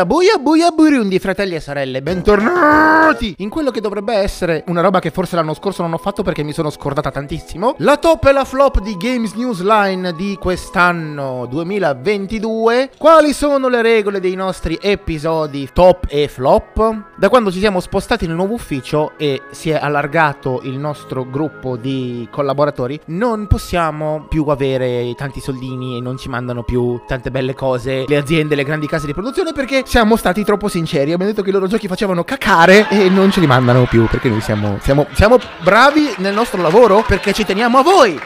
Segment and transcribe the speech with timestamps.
[0.00, 4.98] Buia, buia, buia, burundi, fratelli e sorelle, bentornati in quello che dovrebbe essere una roba
[4.98, 7.74] che forse l'anno scorso non ho fatto perché mi sono scordata tantissimo.
[7.78, 12.92] La top e la flop di Games News Line di quest'anno 2022.
[12.96, 17.16] Quali sono le regole dei nostri episodi top e flop?
[17.16, 21.76] Da quando ci siamo spostati nel nuovo ufficio e si è allargato il nostro gruppo
[21.76, 27.54] di collaboratori, non possiamo più avere tanti soldini e non ci mandano più tante belle
[27.54, 31.10] cose le aziende, le grandi case di produzione perché siamo stati troppo sinceri.
[31.10, 34.28] Abbiamo detto che i loro giochi facevano cacare e non ce li mandano più perché
[34.28, 38.16] noi siamo, siamo, siamo bravi nel nostro lavoro perché ci teniamo a voi.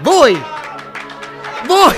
[0.00, 0.40] Voi!
[1.66, 1.96] Voi!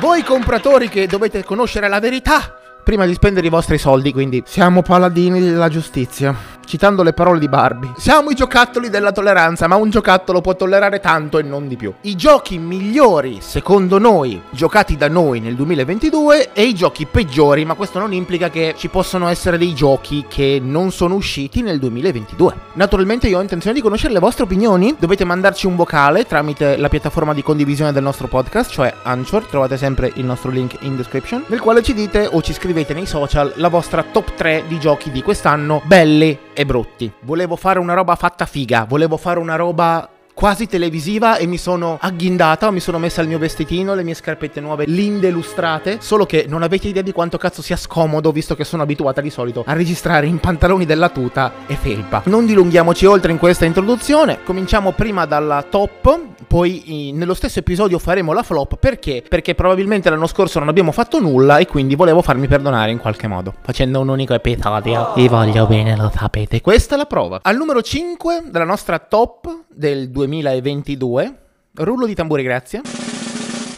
[0.00, 4.82] Voi compratori che dovete conoscere la verità prima di spendere i vostri soldi, quindi siamo
[4.82, 6.34] paladini della giustizia.
[6.66, 10.98] Citando le parole di Barbie, siamo i giocattoli della tolleranza, ma un giocattolo può tollerare
[10.98, 11.94] tanto e non di più.
[12.00, 17.74] I giochi migliori, secondo noi, giocati da noi nel 2022 e i giochi peggiori, ma
[17.74, 22.54] questo non implica che ci possono essere dei giochi che non sono usciti nel 2022.
[22.72, 26.88] Naturalmente io ho intenzione di conoscere le vostre opinioni, dovete mandarci un vocale tramite la
[26.88, 31.44] piattaforma di condivisione del nostro podcast, cioè Anchor, trovate sempre il nostro link in description,
[31.46, 35.12] nel quale ci dite o ci scrivete nei social la vostra top 3 di giochi
[35.12, 37.12] di quest'anno, belli e brutti.
[37.20, 41.96] Volevo fare una roba fatta figa, volevo fare una roba quasi televisiva e mi sono
[41.98, 46.44] agghindata, mi sono messa il mio vestitino, le mie scarpette nuove, linde lustrate, solo che
[46.46, 49.72] non avete idea di quanto cazzo sia scomodo visto che sono abituata di solito a
[49.72, 52.20] registrare in pantaloni della tuta e felpa.
[52.26, 58.34] Non dilunghiamoci oltre in questa introduzione, cominciamo prima dalla top, poi nello stesso episodio faremo
[58.34, 59.24] la flop perché?
[59.26, 63.26] Perché probabilmente l'anno scorso non abbiamo fatto nulla e quindi volevo farmi perdonare in qualche
[63.26, 65.12] modo, facendo un unico episodio.
[65.14, 66.60] Vi voglio bene, lo sapete.
[66.60, 67.38] Questa è la prova.
[67.40, 71.38] Al numero 5 della nostra top del 2022,
[71.74, 72.80] rullo di tamburi, grazie.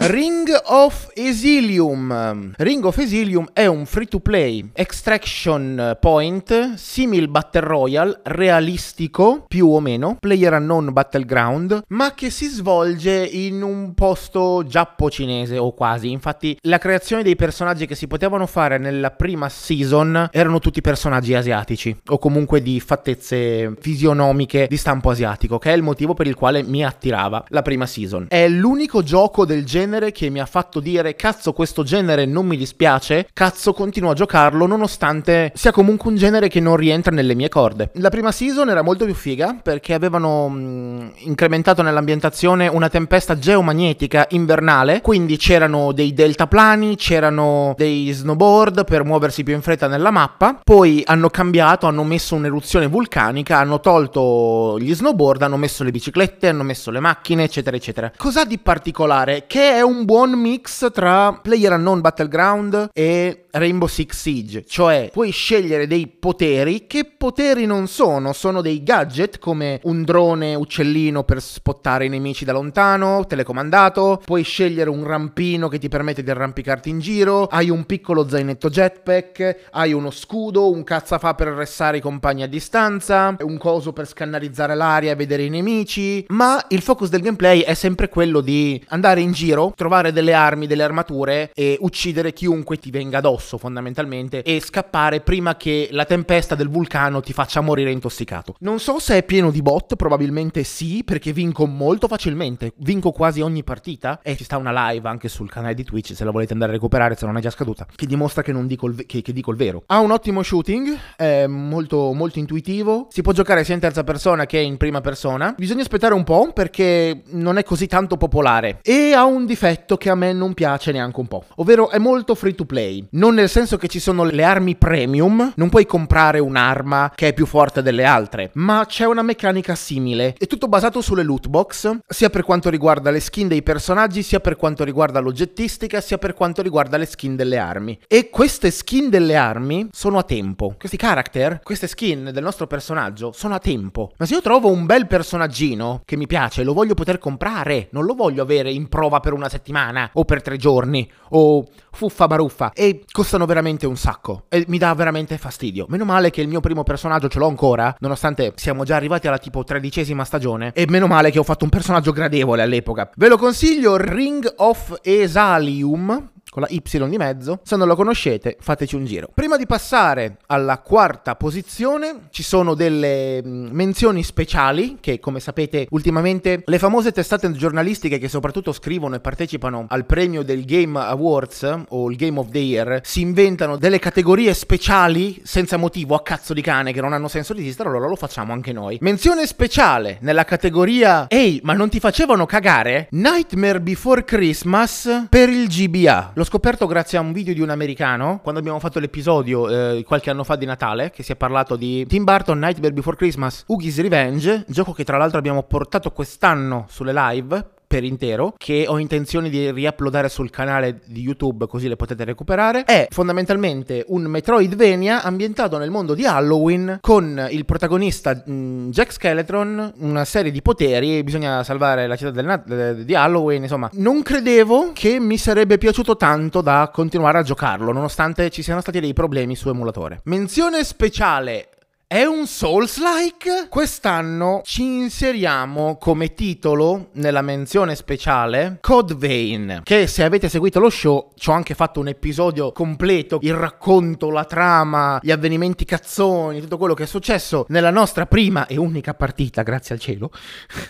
[0.01, 2.53] Ring of Exilium.
[2.59, 9.67] Ring of Exilium è un free to play extraction point simil battle royale realistico più
[9.67, 15.73] o meno player unknown battleground ma che si svolge in un posto giappo cinese o
[15.75, 20.81] quasi infatti la creazione dei personaggi che si potevano fare nella prima season erano tutti
[20.81, 26.29] personaggi asiatici o comunque di fattezze fisionomiche di stampo asiatico che è il motivo per
[26.29, 30.39] il quale mi attirava la prima season è l'unico gioco del genere genere che mi
[30.39, 35.73] ha fatto dire cazzo questo genere non mi dispiace, cazzo continuo a giocarlo nonostante sia
[35.73, 37.91] comunque un genere che non rientra nelle mie corde.
[37.95, 43.39] La prima season era molto più figa perché avevano mh, mm, incrementato nell'ambientazione una tempesta
[43.39, 50.11] geomagnetica invernale, quindi c'erano dei deltaplani, c'erano dei snowboard per muoversi più in fretta nella
[50.11, 55.91] mappa, poi hanno cambiato, hanno messo un'eruzione vulcanica, hanno tolto gli snowboard, hanno messo le
[55.91, 58.13] biciclette, hanno messo le macchine, eccetera, eccetera.
[58.15, 59.45] Cos'ha di particolare?
[59.47, 65.31] Che è un buon mix tra Player Unknown Battleground e Rainbow Six Siege, cioè puoi
[65.31, 71.41] scegliere dei poteri che poteri non sono, sono dei gadget come un drone uccellino per
[71.41, 76.89] spottare i nemici da lontano, telecomandato, puoi scegliere un rampino che ti permette di arrampicarti
[76.91, 82.03] in giro, hai un piccolo zainetto jetpack, hai uno scudo, un cazzafa per arrestare i
[82.03, 87.09] compagni a distanza, un coso per scannarizzare l'aria e vedere i nemici, ma il focus
[87.09, 91.77] del gameplay è sempre quello di andare in giro, trovare delle armi, delle armature e
[91.81, 97.33] uccidere chiunque ti venga addosso fondamentalmente e scappare prima che la tempesta del vulcano ti
[97.33, 98.55] faccia morire intossicato.
[98.61, 103.41] Non so se è pieno di bot, probabilmente sì, perché vinco molto facilmente, vinco quasi
[103.41, 106.53] ogni partita e ci sta una live anche sul canale di Twitch se la volete
[106.53, 109.23] andare a recuperare se non è già scaduta, che dimostra che non dico il, che,
[109.23, 109.83] che dico il vero.
[109.87, 114.47] Ha un ottimo shooting, è molto, molto intuitivo, si può giocare sia in terza persona
[114.47, 115.55] che in prima persona.
[115.57, 119.58] Bisogna aspettare un po' perché non è così tanto popolare e ha un difetto
[119.97, 123.07] che a me non piace neanche un po', ovvero è molto free to play.
[123.13, 127.33] Non nel senso che ci sono le armi premium, non puoi comprare un'arma che è
[127.33, 130.35] più forte delle altre, ma c'è una meccanica simile.
[130.39, 134.41] È tutto basato sulle loot box, sia per quanto riguarda le skin dei personaggi, sia
[134.41, 137.99] per quanto riguarda l'oggettistica, sia per quanto riguarda le skin delle armi.
[138.07, 140.75] E queste skin delle armi sono a tempo.
[140.79, 144.13] Questi character, queste skin del nostro personaggio sono a tempo.
[144.17, 148.05] Ma se io trovo un bel personaggino che mi piace, lo voglio poter comprare, non
[148.05, 152.73] lo voglio avere in prova per una settimana o per tre giorni o fuffa baruffa.
[152.73, 155.87] E costano veramente un sacco e mi dà veramente fastidio.
[155.89, 159.39] Meno male che il mio primo personaggio ce l'ho ancora, nonostante siamo già arrivati alla
[159.39, 160.73] tipo tredicesima stagione.
[160.75, 163.11] E meno male che ho fatto un personaggio gradevole all'epoca.
[163.17, 167.61] Ve lo consiglio, Ring of Esalium con la Y di mezzo.
[167.63, 169.29] Se non lo conoscete, fateci un giro.
[169.35, 175.87] Prima di passare alla quarta posizione, ci sono delle mm, menzioni speciali che, come sapete,
[175.91, 181.85] ultimamente le famose testate giornalistiche che soprattutto scrivono e partecipano al premio del Game Awards
[181.89, 186.55] o il Game of the Year si inventano delle categorie speciali senza motivo a cazzo
[186.55, 188.99] di cane che non hanno senso di esistere, allora lo facciamo anche noi.
[189.01, 193.09] Menzione speciale nella categoria Ehi, ma non ti facevano cagare?
[193.11, 196.33] Nightmare Before Christmas per il GBA.
[196.39, 200.31] L'ho scoperto grazie a un video di un americano quando abbiamo fatto l'episodio eh, qualche
[200.31, 204.01] anno fa di Natale che si è parlato di Tim Burton Nightmare Before Christmas, Oogie's
[204.01, 209.49] Revenge, gioco che tra l'altro abbiamo portato quest'anno sulle live per intero che ho intenzione
[209.49, 215.79] di riuploadare sul canale di YouTube così le potete recuperare è fondamentalmente un Metroidvania ambientato
[215.79, 221.23] nel mondo di Halloween con il protagonista mh, mm, Jack Skeleton una serie di poteri
[221.23, 223.89] bisogna salvare la città del di Halloween insomma.
[223.95, 229.01] Non credevo che mi sarebbe piaciuto tanto da continuare a giocarlo nonostante ci siano stati
[229.01, 230.21] dei problemi su emulatore.
[230.25, 231.69] Menzione speciale
[232.11, 233.67] è un Souls-like?
[233.69, 240.89] Quest'anno ci inseriamo come titolo nella menzione speciale Code Vein, che se avete seguito lo
[240.89, 246.63] show ci ho anche fatto un episodio completo, il racconto, la trama, gli avvenimenti cazzoni,
[246.63, 250.31] tutto quello che è successo nella nostra prima e unica partita, grazie al cielo.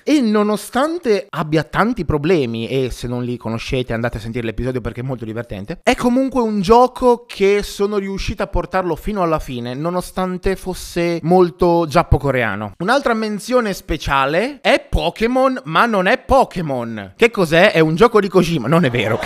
[0.05, 5.01] e nonostante abbia tanti problemi, e se non li conoscete andate a sentire l'episodio perché
[5.01, 9.75] è molto divertente, è comunque un gioco che sono riuscito a portarlo fino alla fine,
[9.75, 12.73] nonostante fosse molto giappo-coreano.
[12.79, 17.15] Un'altra menzione speciale è Pokémon, ma non è Pokémon.
[17.17, 17.73] Che cos'è?
[17.73, 19.19] È un gioco di Kojima, non è vero.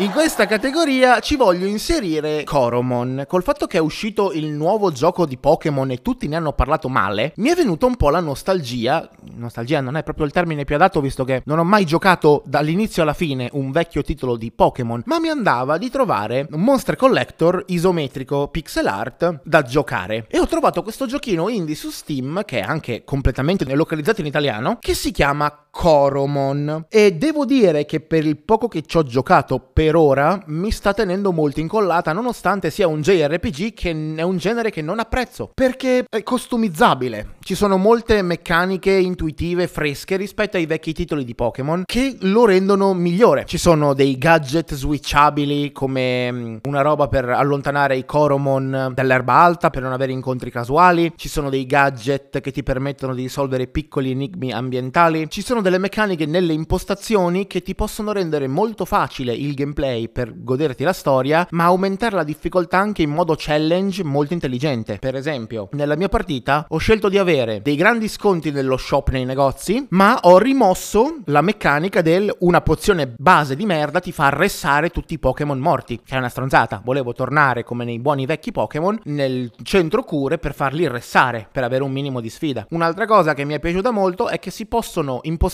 [0.00, 3.24] In questa categoria ci voglio inserire Coromon.
[3.26, 6.88] Col fatto che è uscito il nuovo gioco di Pokémon e tutti ne hanno parlato
[6.88, 9.10] male, mi è venuta un po' la nostalgia.
[9.34, 13.02] Nostalgia non è proprio il termine più adatto, visto che non ho mai giocato dall'inizio
[13.02, 17.64] alla fine un vecchio titolo di Pokémon, ma mi andava di trovare un Monster Collector
[17.66, 20.26] isometrico pixel art da giocare.
[20.28, 24.78] E ho trovato questo giochino indie su Steam, che è anche completamente localizzato in italiano,
[24.80, 26.86] che si chiama Coromon.
[26.88, 30.92] E devo dire che per il poco che ci ho giocato per ora mi sta
[30.92, 36.04] tenendo molto incollata nonostante sia un JRPG che è un genere che non apprezzo perché
[36.08, 37.36] è costumizzabile.
[37.38, 42.92] Ci sono molte meccaniche intuitive fresche rispetto ai vecchi titoli di Pokémon che lo rendono
[42.92, 43.44] migliore.
[43.46, 49.70] Ci sono dei gadget switchabili come mm, una roba per allontanare i Coromon dall'erba alta
[49.70, 51.12] per non avere incontri casuali.
[51.14, 55.30] Ci sono dei gadget che ti permettono di risolvere piccoli enigmi ambientali.
[55.30, 60.32] Ci sono delle meccaniche nelle impostazioni che ti possono rendere molto facile il gameplay per
[60.42, 64.96] goderti la storia, ma aumentare la difficoltà anche in modo challenge molto intelligente.
[64.98, 69.26] Per esempio, nella mia partita ho scelto di avere dei grandi sconti nello shop nei
[69.26, 74.88] negozi, ma ho rimosso la meccanica del una pozione base di merda ti fa arrestare
[74.88, 76.80] tutti i Pokémon morti, che è una stronzata.
[76.82, 81.82] Volevo tornare come nei buoni vecchi Pokémon nel centro cure per farli restare, per avere
[81.82, 82.66] un minimo di sfida.
[82.70, 85.47] Un'altra cosa che mi è piaciuta molto è che si possono impostare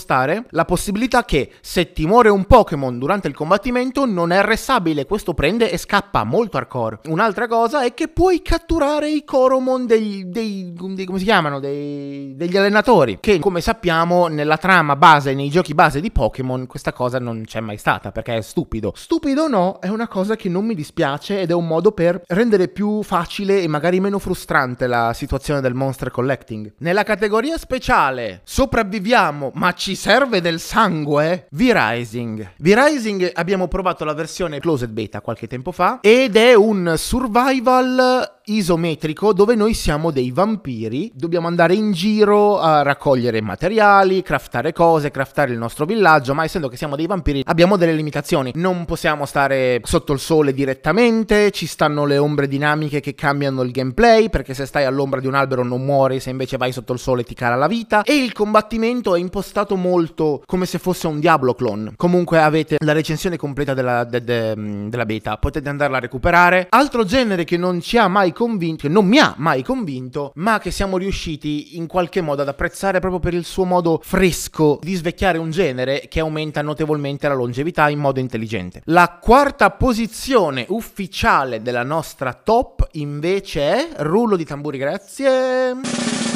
[0.51, 5.35] la possibilità che se ti muore un Pokémon durante il combattimento non è arrestabile, questo
[5.35, 7.01] prende e scappa molto hardcore.
[7.07, 12.35] Un'altra cosa è che puoi catturare i Coromon dei, dei, dei come si chiamano, dei,
[12.37, 17.19] degli allenatori, che come sappiamo nella trama base, nei giochi base di Pokémon, questa cosa
[17.19, 18.93] non c'è mai stata, perché è stupido.
[18.97, 22.69] Stupido no, è una cosa che non mi dispiace ed è un modo per rendere
[22.69, 26.73] più facile e magari meno frustrante la situazione del monster collecting.
[26.79, 31.49] Nella categoria speciale, sopravviviamo, ma serve del sangue?
[31.51, 32.53] V-Rising.
[32.57, 39.33] V-Rising abbiamo provato la versione closed beta qualche tempo fa ed è un survival isometrico
[39.33, 45.53] dove noi siamo dei vampiri, dobbiamo andare in giro a raccogliere materiali, craftare cose, craftare
[45.53, 49.81] il nostro villaggio, ma essendo che siamo dei vampiri abbiamo delle limitazioni, non possiamo stare
[49.85, 54.67] sotto il sole direttamente, ci stanno le ombre dinamiche che cambiano il gameplay, perché se
[54.67, 57.57] stai all'ombra di un albero non muori, se invece vai sotto il sole ti cala
[57.57, 61.93] la vita e il combattimento è impostato molto come se fosse un Diablo clone.
[61.97, 66.67] Comunque avete la recensione completa della, de, de, della beta, potete andarla a recuperare.
[66.69, 70.59] Altro genere che non ci ha mai convinto, che non mi ha mai convinto, ma
[70.59, 74.95] che siamo riusciti in qualche modo ad apprezzare proprio per il suo modo fresco di
[74.95, 78.83] svecchiare un genere che aumenta notevolmente la longevità in modo intelligente.
[78.87, 86.34] La quarta posizione ufficiale della nostra top invece è rullo di tamburi, grazie.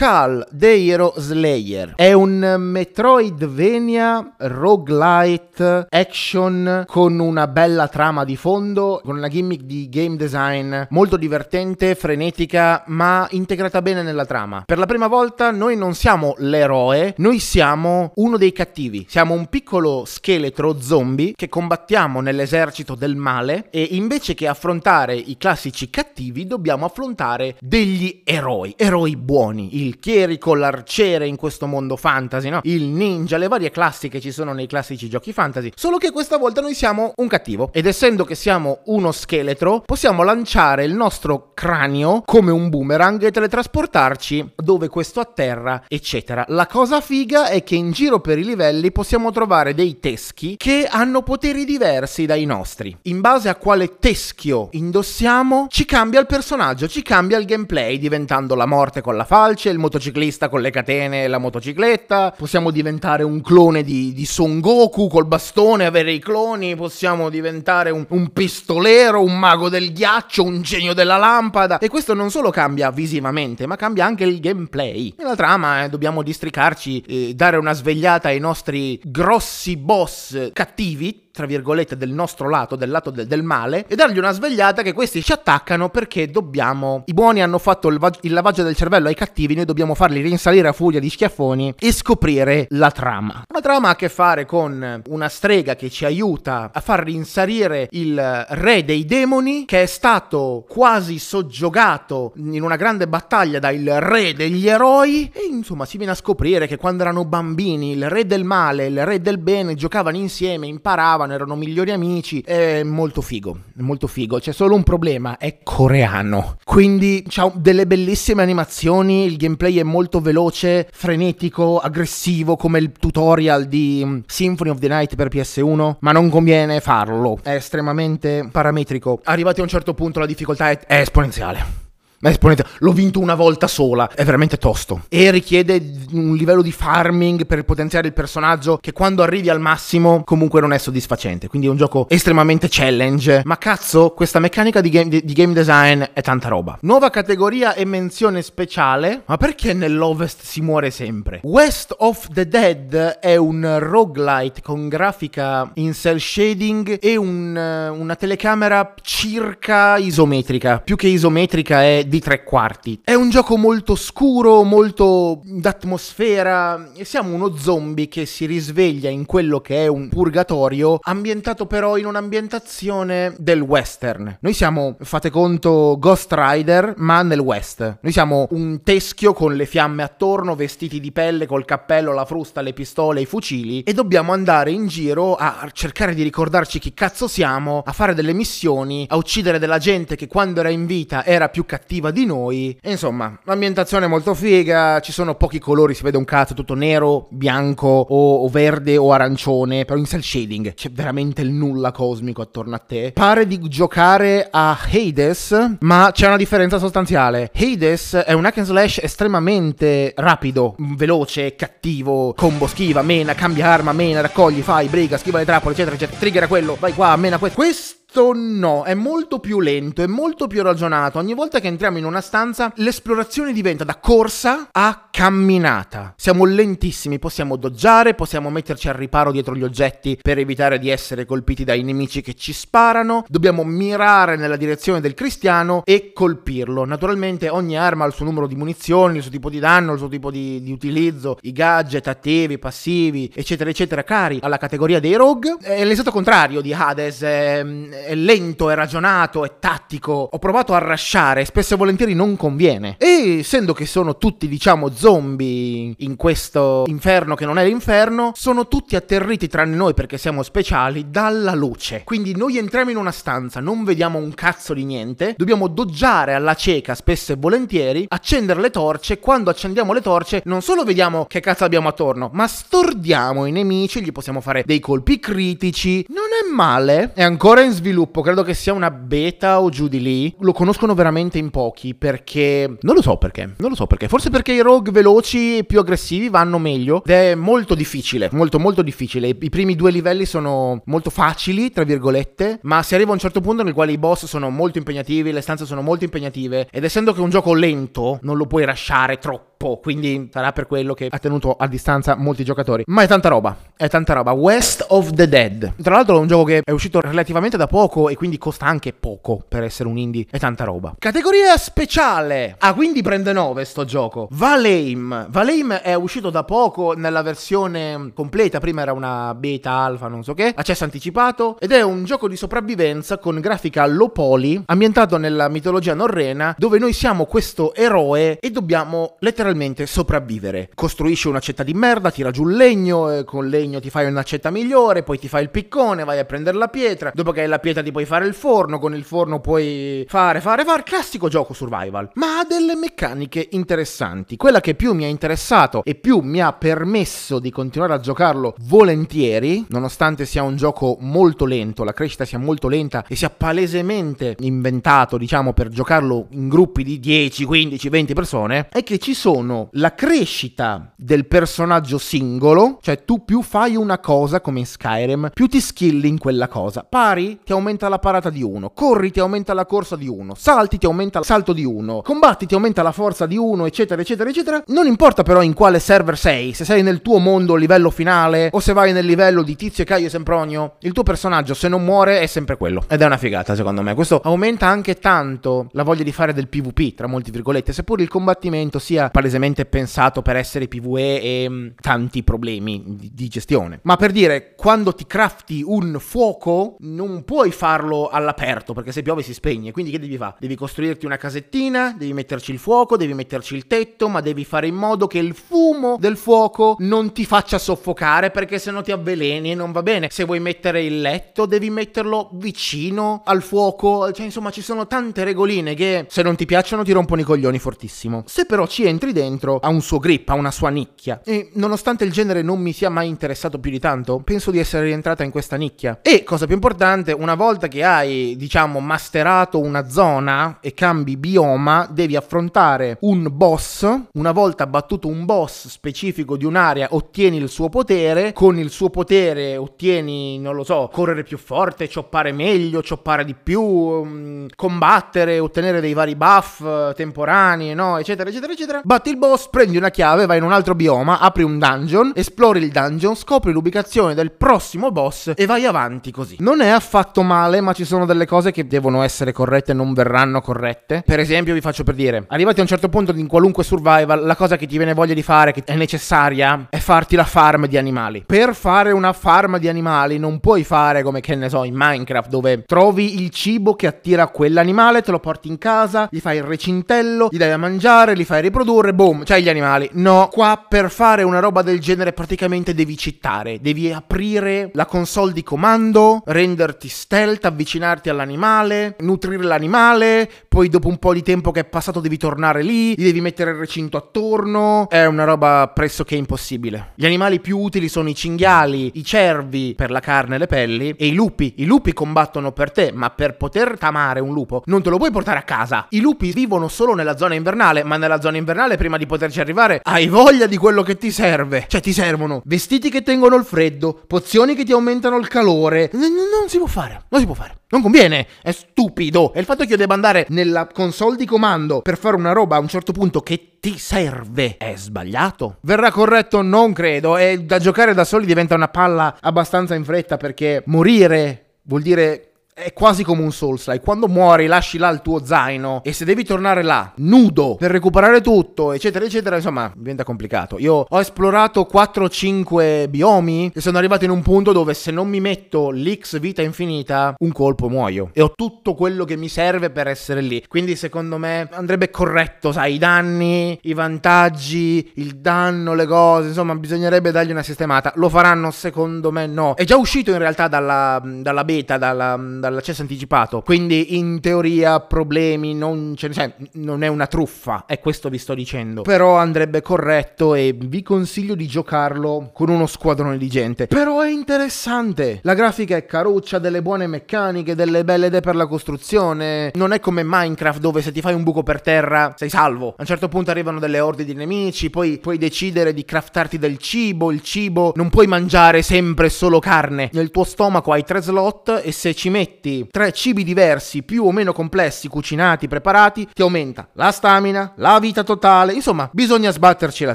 [0.00, 1.92] Skull the Hero Slayer.
[1.94, 9.90] È un Metroidvania roguelite action con una bella trama di fondo, con una gimmick di
[9.90, 14.62] game design molto divertente, frenetica, ma integrata bene nella trama.
[14.64, 19.04] Per la prima volta noi non siamo l'eroe, noi siamo uno dei cattivi.
[19.06, 25.36] Siamo un piccolo scheletro zombie che combattiamo nell'esercito del male e invece che affrontare i
[25.36, 32.48] classici cattivi dobbiamo affrontare degli eroi, eroi buoni, il chierico, l'arciere in questo mondo fantasy,
[32.48, 32.60] no?
[32.64, 35.72] Il ninja, le varie classi che ci sono nei classici giochi fantasy.
[35.74, 40.22] Solo che questa volta noi siamo un cattivo ed essendo che siamo uno scheletro, possiamo
[40.22, 46.44] lanciare il nostro cranio come un boomerang e teletrasportarci dove questo atterra, eccetera.
[46.48, 50.86] La cosa figa è che in giro per i livelli possiamo trovare dei teschi che
[50.88, 52.96] hanno poteri diversi dai nostri.
[53.02, 58.54] In base a quale teschio indossiamo, ci cambia il personaggio, ci cambia il gameplay, diventando
[58.54, 62.34] la morte con la falce, il motociclista con le catene e la motocicletta.
[62.36, 66.76] Possiamo diventare un clone di, di Son Goku col bastone, avere i cloni.
[66.76, 71.78] Possiamo diventare un, un pistolero, un mago del ghiaccio, un genio della lampada.
[71.78, 75.14] E questo non solo cambia visivamente, ma cambia anche il gameplay.
[75.18, 81.46] Nella trama eh, dobbiamo districarci, eh, dare una svegliata ai nostri grossi boss cattivi tra
[81.46, 85.22] virgolette, del nostro lato, del lato del, del, male, e dargli una svegliata che questi
[85.22, 87.02] ci attaccano perché dobbiamo.
[87.06, 90.20] I buoni hanno fatto il, va- il, lavaggio del cervello ai cattivi, noi dobbiamo farli
[90.20, 93.44] rinsalire a furia di schiaffoni e scoprire la trama.
[93.52, 97.88] La trama ha a che fare con una strega che ci aiuta a far rinsalire
[97.92, 104.32] il re dei demoni, che è stato quasi soggiogato in una grande battaglia dal re
[104.34, 108.44] degli eroi, e insomma si viene a scoprire che quando erano bambini il re del
[108.44, 112.40] male e il re del bene giocavano insieme, imparavano parlavano, erano migliori amici.
[112.40, 114.38] È molto figo, molto figo.
[114.38, 116.56] C'è solo un problema, è coreano.
[116.64, 123.66] Quindi c'ha delle bellissime animazioni, il gameplay è molto veloce, frenetico, aggressivo come il tutorial
[123.66, 127.38] di mm, Symphony of the Night per PS1, ma non conviene farlo.
[127.42, 129.20] È estremamente parametrico.
[129.24, 131.88] Arrivati a un certo punto la difficoltà è, è esponenziale.
[132.22, 135.04] Ma esponente, l'ho vinto una volta sola, è veramente tosto.
[135.08, 135.80] E richiede
[136.12, 140.74] un livello di farming per potenziare il personaggio che quando arrivi al massimo comunque non
[140.74, 141.48] è soddisfacente.
[141.48, 143.40] Quindi è un gioco estremamente challenge.
[143.46, 146.76] Ma cazzo, questa meccanica di game, di game design è tanta roba.
[146.82, 149.22] Nuova categoria e menzione speciale.
[149.24, 151.40] Ma perché nell'Ovest si muore sempre?
[151.44, 158.14] West of the Dead è un roguelite con grafica in cell shading e un, una
[158.14, 160.80] telecamera circa isometrica.
[160.84, 163.00] Più che isometrica è di tre quarti.
[163.04, 169.60] È un gioco molto scuro, molto d'atmosfera siamo uno zombie che si risveglia in quello
[169.60, 174.38] che è un purgatorio, ambientato però in un'ambientazione del western.
[174.40, 177.98] Noi siamo, fate conto, Ghost Rider, ma nel west.
[178.00, 182.60] Noi siamo un teschio con le fiamme attorno, vestiti di pelle, col cappello, la frusta,
[182.60, 187.28] le pistole, i fucili e dobbiamo andare in giro a cercare di ricordarci chi cazzo
[187.28, 191.48] siamo, a fare delle missioni, a uccidere della gente che quando era in vita era
[191.48, 192.76] più cattiva cattiva di noi.
[192.80, 196.74] E insomma, l'ambientazione è molto figa, ci sono pochi colori, si vede un cazzo tutto
[196.74, 201.92] nero, bianco o, o verde o arancione, però in cell shading c'è veramente il nulla
[201.92, 203.12] cosmico attorno a te.
[203.12, 207.50] Pare di giocare a Hades, ma c'è una differenza sostanziale.
[207.54, 213.92] Hades è un hack and slash estremamente rapido, veloce, cattivo, combo, schiva, mena, cambia arma,
[213.92, 217.98] mena, raccogli, fai, briga, schiva le trappole, eccetera, eccetera, trigger quello, vai qua, mena questo.
[218.10, 221.18] Questo no, è molto più lento, è molto più ragionato.
[221.18, 226.14] Ogni volta che entriamo in una stanza, l'esplorazione diventa da corsa a camminata.
[226.16, 231.24] Siamo lentissimi, possiamo doggiare, possiamo metterci al riparo dietro gli oggetti per evitare di essere
[231.24, 233.24] colpiti dai nemici che ci sparano.
[233.28, 236.84] Dobbiamo mirare nella direzione del cristiano e colpirlo.
[236.84, 239.98] Naturalmente ogni arma ha il suo numero di munizioni, il suo tipo di danno, il
[239.98, 245.14] suo tipo di, di utilizzo, i gadget attivi, passivi, eccetera, eccetera, cari alla categoria dei
[245.14, 245.58] rogue.
[245.60, 247.22] È l'esatto contrario di Hades.
[247.22, 250.28] È, è lento, è ragionato, è tattico.
[250.32, 252.96] Ho provato a rasciare, spesso e volentieri non conviene.
[252.98, 258.68] E essendo che sono tutti, diciamo, zombie in questo inferno che non è l'inferno, sono
[258.68, 262.02] tutti atterriti tranne noi perché siamo speciali dalla luce.
[262.04, 266.54] Quindi noi entriamo in una stanza, non vediamo un cazzo di niente, dobbiamo doggiare alla
[266.54, 271.40] cieca spesso e volentieri, accendere le torce, quando accendiamo le torce non solo vediamo che
[271.40, 276.04] cazzo abbiamo attorno, ma stordiamo i nemici, gli possiamo fare dei colpi critici.
[276.08, 279.88] Non è male, è ancora in sviluppo sviluppo, credo che sia una beta o giù
[279.88, 280.34] di lì.
[280.40, 282.78] Lo conoscono veramente in pochi perché...
[282.80, 284.08] Non lo so perché, non lo so perché.
[284.08, 287.02] Forse perché i rogue veloci e più aggressivi vanno meglio.
[287.04, 289.28] Ed è molto difficile, molto molto difficile.
[289.28, 293.40] I primi due livelli sono molto facili, tra virgolette, ma si arriva a un certo
[293.40, 296.68] punto nel quale i boss sono molto impegnativi, le stanze sono molto impegnative.
[296.70, 300.52] Ed essendo che è un gioco lento, non lo puoi lasciare troppo troppo, quindi sarà
[300.52, 302.84] per quello che ha tenuto a distanza molti giocatori.
[302.86, 304.32] Ma è tanta roba, è tanta roba.
[304.32, 305.74] West of the Dead.
[305.82, 308.94] Tra l'altro è un gioco che è uscito relativamente da poco e quindi costa anche
[308.94, 310.26] poco per essere un indie.
[310.30, 310.94] È tanta roba.
[310.98, 312.56] Categoria speciale.
[312.58, 314.28] Ah, quindi prende 9 sto gioco.
[314.30, 315.26] Valheim.
[315.28, 318.60] Valheim è uscito da poco nella versione completa.
[318.60, 320.52] Prima era una beta, alfa, non so che.
[320.54, 321.58] Accesso anticipato.
[321.60, 326.78] Ed è un gioco di sopravvivenza con grafica low poly, ambientato nella mitologia norrena, dove
[326.78, 329.48] noi siamo questo eroe e dobbiamo letteralmente
[329.86, 330.70] sopravvivere.
[330.74, 334.22] Costruisci una cetta di merda, tira giù il legno, e con legno ti fai una
[334.22, 337.48] cetta migliore, poi ti fai il piccone, vai a prendere la pietra, dopo che hai
[337.48, 341.28] la pietra ti puoi fare il forno, con il forno puoi fare, fare, fare, classico
[341.28, 344.36] gioco survival, ma ha delle meccaniche interessanti.
[344.36, 348.54] Quella che più mi ha interessato e più mi ha permesso di continuare a giocarlo
[348.60, 354.36] volentieri, nonostante sia un gioco molto lento, la crescita sia molto lenta e sia palesemente
[354.40, 359.39] inventato, diciamo, per giocarlo in gruppi di 10, 15, 20 persone, è che ci sono
[359.72, 365.46] la crescita del personaggio singolo, cioè tu più fai una cosa come in Skyrim, più
[365.46, 366.86] ti skilli in quella cosa.
[366.88, 370.78] Pari ti aumenta la parata di uno, corri ti aumenta la corsa di uno, salti
[370.78, 374.30] ti aumenta il salto di uno, combatti ti aumenta la forza di uno, eccetera, eccetera,
[374.30, 374.62] eccetera.
[374.66, 378.60] Non importa però in quale server sei, se sei nel tuo mondo livello finale o
[378.60, 382.20] se vai nel livello di Tizio Caio e Sempronio, il tuo personaggio se non muore
[382.20, 382.84] è sempre quello.
[382.88, 383.94] Ed è una figata secondo me.
[383.94, 388.08] Questo aumenta anche tanto la voglia di fare del PvP, tra molti virgolette, seppur il
[388.08, 389.29] combattimento sia palesemente
[389.68, 393.80] pensato per essere PvE e mh, mm, tanti problemi di, di gestione.
[393.82, 399.22] Ma per dire, quando ti crafti un fuoco, non puoi farlo all'aperto, perché se piove
[399.22, 399.72] si spegne.
[399.72, 400.36] Quindi che devi fare?
[400.38, 404.66] Devi costruirti una casettina, devi metterci il fuoco, devi metterci il tetto, ma devi fare
[404.66, 408.92] in modo che il fumo del fuoco non ti faccia soffocare, perché se no ti
[408.92, 410.08] avveleni e non va bene.
[410.10, 414.12] Se vuoi mettere il letto, devi metterlo vicino al fuoco.
[414.12, 417.58] Cioè, insomma, ci sono tante regoline che se non ti piacciono ti rompono i coglioni
[417.58, 418.24] fortissimo.
[418.26, 419.19] Se però ci entri dentro,
[419.60, 421.20] ha un suo grip, ha una sua nicchia.
[421.24, 424.84] E nonostante il genere non mi sia mai interessato più di tanto, penso di essere
[424.84, 426.00] rientrata in questa nicchia.
[426.02, 431.88] E cosa più importante, una volta che hai, diciamo, masterato una zona e cambi bioma,
[431.90, 433.86] devi affrontare un boss.
[434.12, 438.32] Una volta battuto un boss specifico di un'area, ottieni il suo potere.
[438.32, 443.34] Con il suo potere ottieni, non lo so, correre più forte, cioppare meglio, cioppare di
[443.34, 448.80] più, um, combattere, ottenere dei vari buff uh, temporanei, no, eccetera, eccetera, eccetera.
[449.08, 452.70] Il boss, prendi una chiave, vai in un altro bioma, apri un dungeon, esplori il
[452.70, 456.36] dungeon, scopri l'ubicazione del prossimo boss e vai avanti così.
[456.40, 459.94] Non è affatto male, ma ci sono delle cose che devono essere corrette e non
[459.94, 461.02] verranno corrette.
[461.06, 464.36] Per esempio, vi faccio per dire, arrivati a un certo punto in qualunque survival, la
[464.36, 467.76] cosa che ti viene voglia di fare, che è necessaria, è farti la farm di
[467.78, 468.24] animali.
[468.26, 472.28] Per fare una farm di animali non puoi fare come che ne so in Minecraft
[472.28, 476.42] dove trovi il cibo che attira quell'animale, te lo porti in casa, gli fai il
[476.42, 479.88] recintello, gli dai da mangiare, li fai riprodurre, boom, c'hai gli animali.
[479.92, 485.32] No, qua per fare una roba del genere praticamente devi cittare, devi aprire la console
[485.32, 491.60] di comando, renderti stealth, avvicinarti all'animale, nutrire l'animale, poi dopo un po' di tempo che
[491.60, 496.16] è passato devi tornare lì, gli devi mettere il recinto attorno, è una roba pressoché
[496.16, 496.92] impossibile.
[496.94, 500.94] Gli animali più utili sono i cinghiali, i cervi per la carne e le pelli
[500.96, 501.54] e i lupi.
[501.56, 505.10] I lupi combattono per te, ma per poter tamare un lupo non te lo puoi
[505.10, 505.86] portare a casa.
[505.90, 509.82] I lupi vivono solo nella zona invernale, ma nella zona invernale prima di poterci arrivare
[509.82, 511.66] hai voglia di quello che ti serve.
[511.68, 515.90] Cioè ti servono vestiti che tengono il freddo, pozioni che ti aumentano il calore.
[515.92, 517.58] Non si può fare, non si può fare.
[517.68, 519.34] Non conviene, è stupido.
[519.34, 522.56] E il fatto che io debba andare nella console di comando per fare una roba
[522.56, 525.58] a un certo punto che ti serve è sbagliato.
[525.60, 526.40] Verrà corretto?
[526.40, 527.18] Non credo.
[527.18, 532.29] E da giocare da soli diventa una palla abbastanza in fretta perché morire vuol dire
[532.60, 533.82] è quasi come un Souls-like.
[533.82, 538.20] Quando muori, lasci là il tuo zaino e se devi tornare là, nudo, per recuperare
[538.20, 540.58] tutto, eccetera, eccetera, insomma, diventa complicato.
[540.58, 545.20] Io ho esplorato 4-5 biomi e sono arrivato in un punto dove se non mi
[545.20, 548.10] metto l'X vita infinita, un colpo muoio.
[548.12, 550.44] E ho tutto quello che mi serve per essere lì.
[550.46, 556.54] Quindi secondo me andrebbe corretto, sai, i danni, i vantaggi, il danno, le cose, insomma,
[556.54, 557.92] bisognerebbe dargli una sistemata.
[557.96, 558.50] Lo faranno?
[558.50, 559.54] Secondo me no.
[559.54, 563.42] È già uscito in realtà dalla, dalla beta, dalla, dalla dall'accesso anticipato.
[563.42, 568.18] Quindi in teoria problemi non ce ne cioè, non è una truffa, è questo vi
[568.18, 568.82] sto dicendo.
[568.82, 573.66] Però andrebbe corretto e vi consiglio di giocarlo con uno squadrone di gente.
[573.66, 575.20] Però è interessante.
[575.22, 579.50] La grafica è caruccia, delle buone meccaniche, delle belle idee per la costruzione.
[579.54, 582.70] Non è come Minecraft dove se ti fai un buco per terra sei salvo.
[582.70, 586.58] A un certo punto arrivano delle orde di nemici, poi puoi decidere di craftarti del
[586.58, 589.90] cibo, il cibo non puoi mangiare sempre solo carne.
[589.92, 594.06] Nel tuo stomaco hai tre slot e se ci metti metti tre cibi diversi, più
[594.06, 599.84] o meno complessi, cucinati, preparati, ti aumenta la stamina, la vita totale, insomma, bisogna sbatterci
[599.84, 599.94] la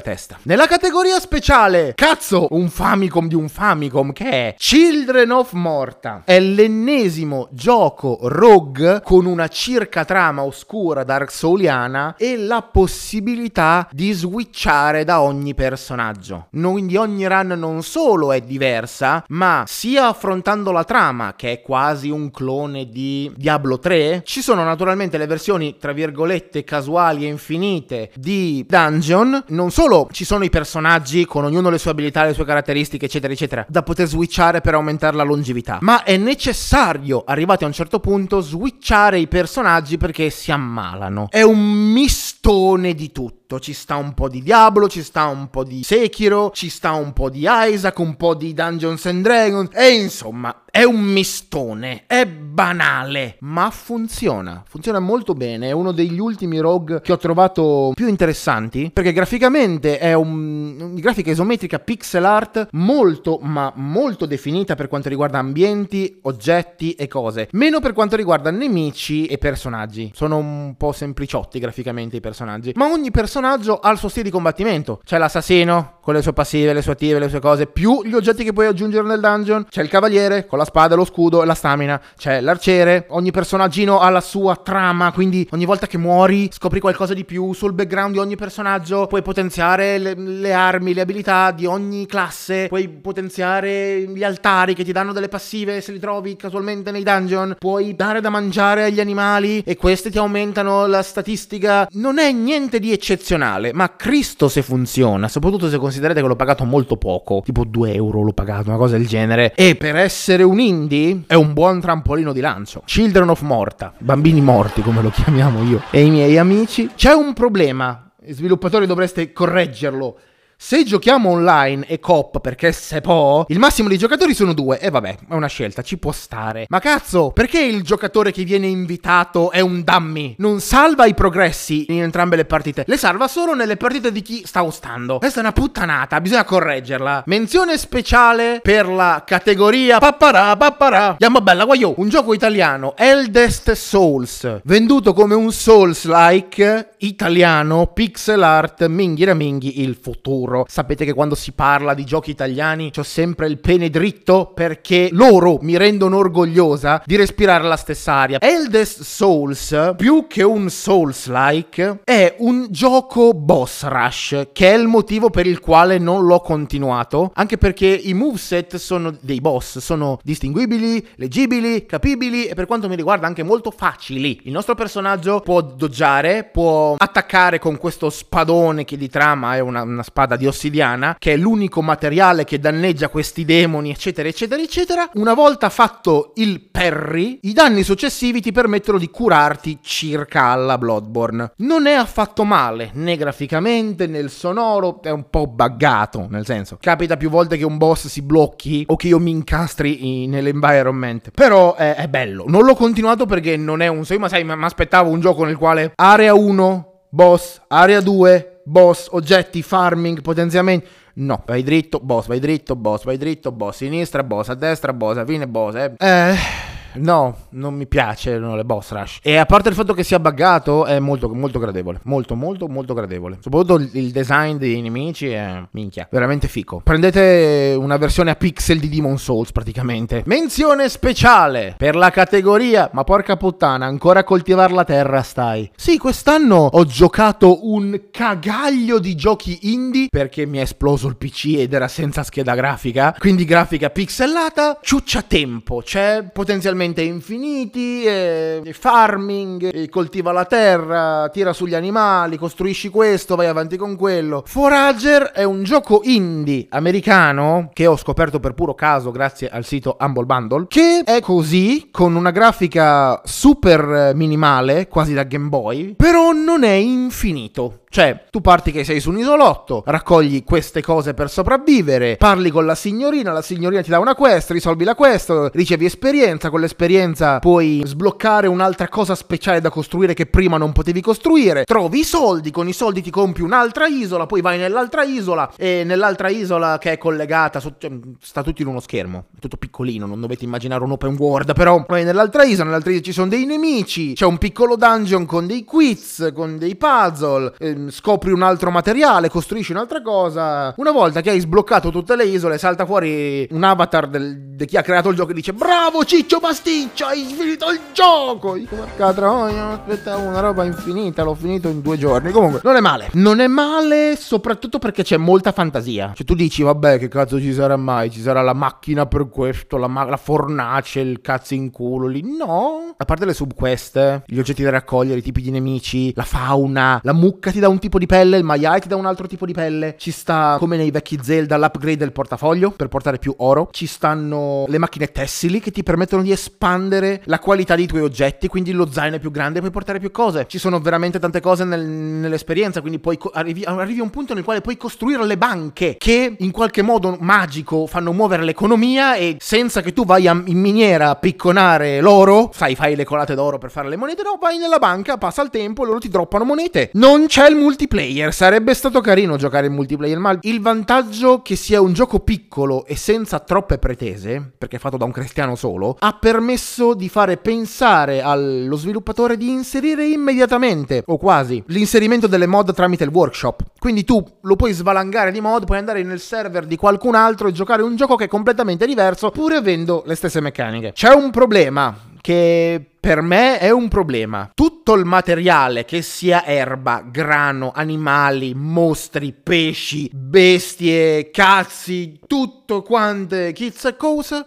[0.00, 0.38] testa.
[0.42, 6.22] Nella categoria speciale, cazzo, un Famicom di un Famicom che è Children of Morta.
[6.24, 14.12] È l'ennesimo gioco rogue con una circa trama oscura dark souliana e la possibilità di
[14.12, 16.46] switchare da ogni personaggio.
[16.76, 22.10] Quindi ogni run non solo è diversa, ma sia affrontando la trama, che è quasi
[22.10, 28.10] un clone di Diablo 3, ci sono naturalmente le versioni tra virgolette casuali e infinite
[28.14, 29.44] di Dungeon.
[29.48, 33.32] Non solo ci sono i personaggi con ognuno le sue abilità, le sue caratteristiche, eccetera,
[33.32, 38.00] eccetera, da poter switchare per aumentare la longevità, ma è necessario, arrivati a un certo
[38.00, 41.28] punto, switchare i personaggi perché si ammalano.
[41.30, 43.60] È un mistone di tutto tutto.
[43.60, 47.12] Ci sta un po' di Diablo, ci sta un po' di Sekiro, ci sta un
[47.12, 49.70] po' di Isaac, un po' di Dungeons and Dragons.
[49.72, 54.62] E insomma, è un mistone, è banale, ma funziona.
[54.66, 55.68] Funziona molto bene.
[55.68, 58.90] È uno degli ultimi rogue che ho trovato più interessanti.
[58.92, 60.94] Perché graficamente è un.
[60.96, 67.48] grafica isometrica pixel art molto, ma molto definita per quanto riguarda ambienti, oggetti e cose.
[67.52, 70.10] Meno per quanto riguarda nemici e personaggi.
[70.14, 72.72] Sono un po' sempliciotti graficamente i personaggi.
[72.74, 75.00] Ma ogni personaggio personaggio ha il suo stile di combattimento.
[75.04, 78.44] C'è l'assassino con le sue passive, le sue attive, le sue cose, più gli oggetti
[78.44, 79.66] che puoi aggiungere nel dungeon.
[79.68, 82.00] C'è il cavaliere con la spada, lo scudo e la stamina.
[82.16, 83.06] C'è l'arciere.
[83.08, 87.52] Ogni personaggino ha la sua trama, quindi ogni volta che muori scopri qualcosa di più
[87.52, 89.06] sul background di ogni personaggio.
[89.06, 92.68] Puoi potenziare le, le armi, le abilità di ogni classe.
[92.68, 97.56] Puoi potenziare gli altari che ti danno delle passive se li trovi casualmente nei dungeon.
[97.58, 101.86] Puoi dare da mangiare agli animali e queste ti aumentano la statistica.
[101.92, 106.36] Non è niente di eccezionale eccezionale, ma Cristo se funziona, soprattutto se considerate che l'ho
[106.36, 110.44] pagato molto poco, tipo 2 euro l'ho pagato, una cosa del genere, e per essere
[110.44, 112.82] un indie è un buon trampolino di lancio.
[112.84, 117.32] Children of Morta, bambini morti come lo chiamiamo io e i miei amici, c'è un
[117.32, 120.18] problema, sviluppatori dovreste correggerlo.
[120.58, 124.80] Se giochiamo online e cop perché se può, il massimo dei giocatori sono due.
[124.80, 126.64] E vabbè, è una scelta, ci può stare.
[126.70, 130.34] Ma cazzo, perché il giocatore che viene invitato è un dummy?
[130.38, 134.44] Non salva i progressi in entrambe le partite, le salva solo nelle partite di chi
[134.46, 135.18] sta ostando.
[135.18, 137.24] Questa è una puttanata, bisogna correggerla.
[137.26, 141.08] Menzione speciale per la categoria papparà papparà.
[141.10, 141.92] Andiamo bella, guaio.
[141.98, 149.94] Un gioco italiano, Eldest Souls, venduto come un Souls-like italiano, pixel art, minghi raminghi il
[150.00, 150.64] futuro azzurro.
[150.68, 155.58] Sapete che quando si parla di giochi italiani ho sempre il pene dritto perché loro
[155.60, 158.38] mi rendono orgogliosa di respirare la stessa aria.
[158.40, 165.30] Eldest Souls, più che un Souls-like, è un gioco boss rush, che è il motivo
[165.30, 171.06] per il quale non l'ho continuato, anche perché i moveset sono dei boss, sono distinguibili,
[171.16, 174.40] leggibili, capibili e per quanto mi riguarda anche molto facili.
[174.44, 179.82] Il nostro personaggio può doggiare, può attaccare con questo spadone che di trama è una,
[179.82, 185.10] una spada di ossidiana, che è l'unico materiale che danneggia questi demoni, eccetera, eccetera, eccetera.
[185.14, 191.52] Una volta fatto il parry, i danni successivi ti permettono di curarti circa alla Bloodborne.
[191.58, 196.76] Non è affatto male, né graficamente, né il sonoro, è un po' buggato, nel senso,
[196.80, 201.30] capita più volte che un boss si blocchi o che io mi incastri nell'environment.
[201.30, 202.44] Però è, è bello.
[202.46, 204.04] Non l'ho continuato perché non è un...
[204.18, 209.62] Ma sai, mi aspettavo un gioco nel quale area 1 boss, area 2, boss, oggetti,
[209.62, 210.86] farming, potenziamenti.
[211.14, 215.16] No, vai dritto, boss, vai dritto, boss, vai dritto, boss, sinistra, boss, a destra, boss,
[215.16, 215.74] a fine, boss.
[215.76, 215.94] Eh.
[215.98, 219.18] eh No, non mi piacciono le boss rush.
[219.22, 222.00] E a parte il fatto che sia buggato, è molto, molto gradevole.
[222.04, 223.38] Molto, molto, molto gradevole.
[223.40, 226.08] Soprattutto il design dei nemici è minchia.
[226.10, 226.80] Veramente fico.
[226.82, 230.22] Prendete una versione a pixel di Demon Souls praticamente.
[230.26, 232.90] Menzione speciale per la categoria.
[232.92, 235.70] Ma porca puttana, ancora a coltivare la terra stai.
[235.76, 241.56] Sì, quest'anno ho giocato un cagaglio di giochi indie perché mi è esploso il PC
[241.58, 243.14] ed era senza scheda grafica.
[243.18, 244.78] Quindi grafica pixelata.
[244.80, 245.82] Ciuccia tempo.
[245.84, 253.36] C'è potenzialmente praticamente infiniti, e farming, e coltiva la terra, tira sugli animali, costruisci questo,
[253.36, 254.42] vai avanti con quello.
[254.46, 259.96] Forager è un gioco indie americano che ho scoperto per puro caso grazie al sito
[259.98, 266.32] Humble Bundle, che è così, con una grafica super minimale, quasi da Game Boy, però
[266.32, 267.80] non è infinito.
[267.88, 272.66] Cioè, tu parti che sei su un isolotto, raccogli queste cose per sopravvivere, parli con
[272.66, 276.84] la signorina, la signorina ti dà una quest, risolvi la quest, ricevi esperienza, con l'esperienza
[276.86, 281.64] esperienza puoi sbloccare un'altra cosa speciale da costruire che prima non potevi costruire.
[281.64, 285.82] Trovi i soldi, con i soldi ti compi un'altra isola, poi vai nell'altra isola e
[285.84, 287.74] nell'altra isola che è collegata, cioè,
[288.20, 291.84] sta tutto in uno schermo, è tutto piccolino, non dovete immaginare un open world, però
[291.88, 295.64] vai nell'altra isola, nell'altra isola ci sono dei nemici, c'è un piccolo dungeon con dei
[295.64, 300.74] quiz, con dei puzzle, ehm, scopri un altro materiale, costruisci un'altra cosa.
[300.76, 304.76] Una volta che hai sbloccato tutte le isole, salta fuori un avatar del, di chi
[304.76, 308.54] ha creato il gioco e dice Bravo Ciccio Pasticcio, hai finito il gioco!
[308.54, 312.30] Dico, porca troia, aspettavo una roba infinita, l'ho finito in due giorni.
[312.30, 313.08] Comunque, non è male.
[313.12, 316.12] Non è male soprattutto perché c'è molta fantasia.
[316.14, 318.10] Cioè tu dici, vabbè, che cazzo ci sarà mai?
[318.10, 322.22] Ci sarà la macchina per questo, la, ma- la fornace, il cazzo in culo lì.
[322.22, 322.94] No.
[322.96, 327.12] A parte le subquest, gli oggetti da raccogliere, i tipi di nemici, la fauna, la
[327.12, 329.52] mucca ti dà un tipo di pelle, il maiale ti dà un altro tipo di
[329.52, 329.94] pelle.
[329.98, 333.68] Ci sta, come nei vecchi Zelda, l'upgrade del portafoglio per portare più oro.
[333.72, 338.48] Ci stanno le macchine tessili che ti permettono di espandere la qualità dei tuoi oggetti,
[338.48, 340.46] quindi lo zaino è più grande e puoi portare più cose.
[340.48, 344.34] Ci sono veramente tante cose nel, nell'esperienza, quindi poi co- arrivi, arrivi, a un punto
[344.34, 349.36] nel quale puoi costruire le banche che in qualche modo magico fanno muovere l'economia e
[349.40, 353.58] senza che tu vai a, in miniera a picconare l'oro, sai, fai le colate d'oro
[353.58, 356.90] per fare le monete, no, vai nella banca, passa il tempo, loro ti droppano monete.
[356.94, 361.80] Non c'è il multiplayer, sarebbe stato carino giocare in multiplayer, ma il vantaggio che sia
[361.80, 366.16] un gioco piccolo e senza troppe pretese, perché è fatto da un cristiano solo, ha
[366.18, 373.04] permesso di fare pensare allo sviluppatore di inserire immediatamente, o quasi, l'inserimento delle mod tramite
[373.04, 373.62] il workshop.
[373.78, 377.52] Quindi tu lo puoi svalangare di mod, puoi andare nel server di qualcun altro e
[377.52, 380.92] giocare un gioco che è completamente diverso, pur avendo le stesse meccaniche.
[380.92, 384.50] C'è un problema che per me è un problema.
[384.52, 393.84] Tutto il materiale, che sia erba, grano, animali, mostri, pesci, bestie, cazzi, tutto quante kids
[393.84, 394.44] e cose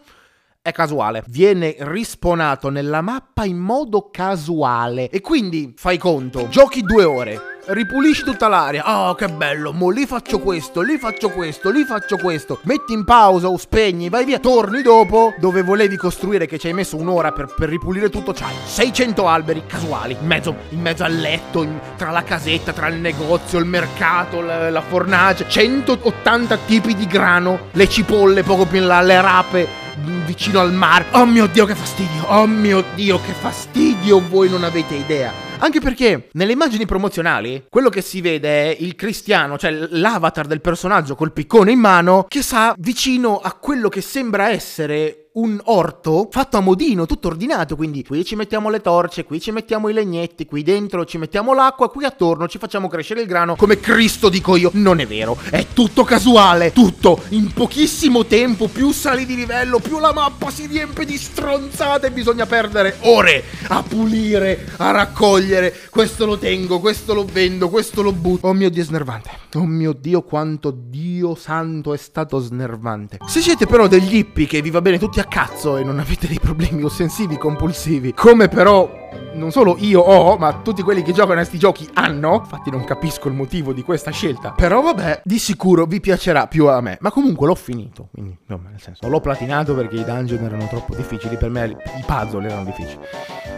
[0.61, 1.23] è casuale.
[1.27, 5.09] Viene risponato nella mappa in modo casuale.
[5.09, 7.58] E quindi fai conto, giochi due ore.
[7.65, 9.09] Ripulisci tutta l'area.
[9.09, 9.71] Oh, che bello.
[9.71, 12.59] Mo lì faccio questo, lì faccio questo, lì faccio questo.
[12.63, 14.39] Metti in pausa o spegni, vai via.
[14.39, 18.33] Torni dopo dove volevi costruire, che ci hai messo un'ora per, per ripulire tutto.
[18.33, 20.17] C'hai 600 alberi casuali.
[20.19, 24.41] In mezzo, in mezzo al letto, in, tra la casetta, tra il negozio, il mercato,
[24.41, 25.45] la, la fornace.
[25.47, 27.67] 180 tipi di grano.
[27.71, 29.87] Le cipolle poco più in là, le rape
[30.25, 31.05] vicino al mare.
[31.11, 32.23] Oh mio Dio, che fastidio!
[32.27, 34.21] Oh mio Dio, che fastidio!
[34.27, 35.47] Voi non avete idea.
[35.61, 40.61] Anche perché nelle immagini promozionali quello che si vede è il cristiano, cioè l'avatar del
[40.61, 46.27] personaggio col piccone in mano, che sta vicino a quello che sembra essere un orto
[46.31, 49.93] fatto a modino, tutto ordinato, quindi qui ci mettiamo le torce, qui ci mettiamo i
[49.93, 54.29] legnetti, qui dentro ci mettiamo l'acqua, qui attorno ci facciamo crescere il grano, come Cristo
[54.29, 54.71] dico io.
[54.73, 59.99] Non è vero, è tutto casuale, tutto in pochissimo tempo, più sali di livello, più
[59.99, 66.37] la mappa si riempie di stronzate bisogna perdere ore a pulire, a raccogliere, questo lo
[66.37, 68.47] tengo, questo lo vendo, questo lo butto.
[68.47, 69.29] Oh mio Dio, snervante.
[69.55, 73.17] Oh mio Dio, quanto Dio santo è stato snervante.
[73.27, 76.27] Se siete però degli hippie che vi va bene tutti a cazzo e non avete
[76.27, 78.99] dei problemi ossessivi compulsivi, come però
[79.33, 82.35] non solo io ho, ma tutti quelli che giocano a questi giochi hanno.
[82.43, 84.51] Infatti non capisco il motivo di questa scelta.
[84.51, 86.97] Però vabbè, di sicuro vi piacerà più a me.
[87.01, 88.09] Ma comunque l'ho finito.
[88.11, 91.37] Quindi, no, nel senso, l'ho platinato perché i dungeon erano troppo difficili.
[91.37, 92.99] Per me i puzzle erano difficili.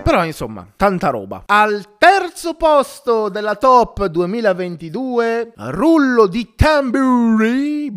[0.03, 1.43] Però insomma, tanta roba.
[1.45, 7.91] Al terzo posto della top 2022, rullo di tamburi.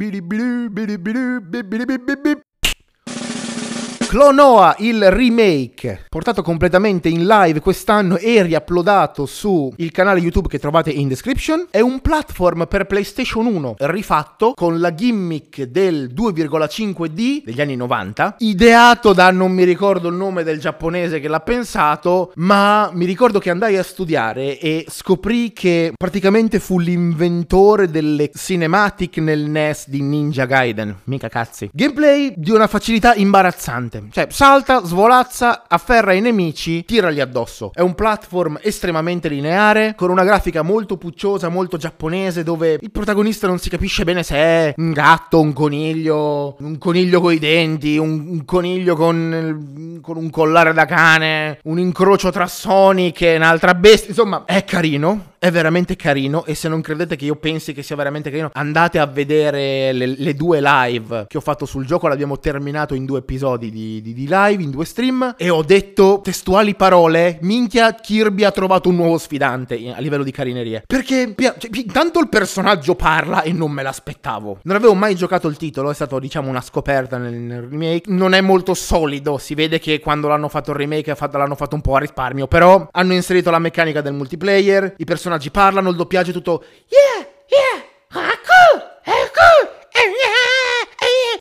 [4.15, 10.61] Clonoa, il remake, portato completamente in live quest'anno e riaplodato su il canale YouTube che
[10.61, 17.43] trovate in description, è un platform per PlayStation 1 rifatto con la gimmick del 2,5D
[17.43, 22.31] degli anni 90, ideato da non mi ricordo il nome del giapponese che l'ha pensato,
[22.37, 29.17] ma mi ricordo che andai a studiare e scoprì che praticamente fu l'inventore delle cinematic
[29.17, 31.69] nel NES di Ninja Gaiden, mica cazzi.
[31.73, 34.03] Gameplay di una facilità imbarazzante.
[34.11, 37.71] Cioè, salta, svolazza, afferra i nemici, tirali addosso.
[37.73, 43.47] È un platform estremamente lineare, con una grafica molto pucciosa, molto giapponese, dove il protagonista
[43.47, 48.27] non si capisce bene se è un gatto, un coniglio, un coniglio coi denti, un,
[48.29, 54.09] un coniglio con, con un collare da cane, un incrocio tra Sonic e un'altra bestia.
[54.09, 57.97] Insomma, è carino, è veramente carino e se non credete che io pensi che sia
[57.97, 62.39] veramente carino, andate a vedere le, le, due live che ho fatto sul gioco, l'abbiamo
[62.39, 66.75] terminato in due episodi di di, di, live, in due stream, e ho detto testuali
[66.75, 70.85] parole, minchia Kirby ha trovato un nuovo sfidante a livello di carinerie.
[70.87, 74.61] Perché cioè, tanto il personaggio parla e non me l'aspettavo.
[74.63, 78.11] Non avevo mai giocato il titolo, è stato diciamo una scoperta nel, nel remake.
[78.11, 81.81] Non è molto solido, si vede che quando l'hanno fatto il remake l'hanno fatto un
[81.81, 86.31] po' a risparmio, però hanno inserito la meccanica del multiplayer, i personaggi parlano, il doppiaggio
[86.31, 89.75] è tutto yeah, yeah, Haku, Haku,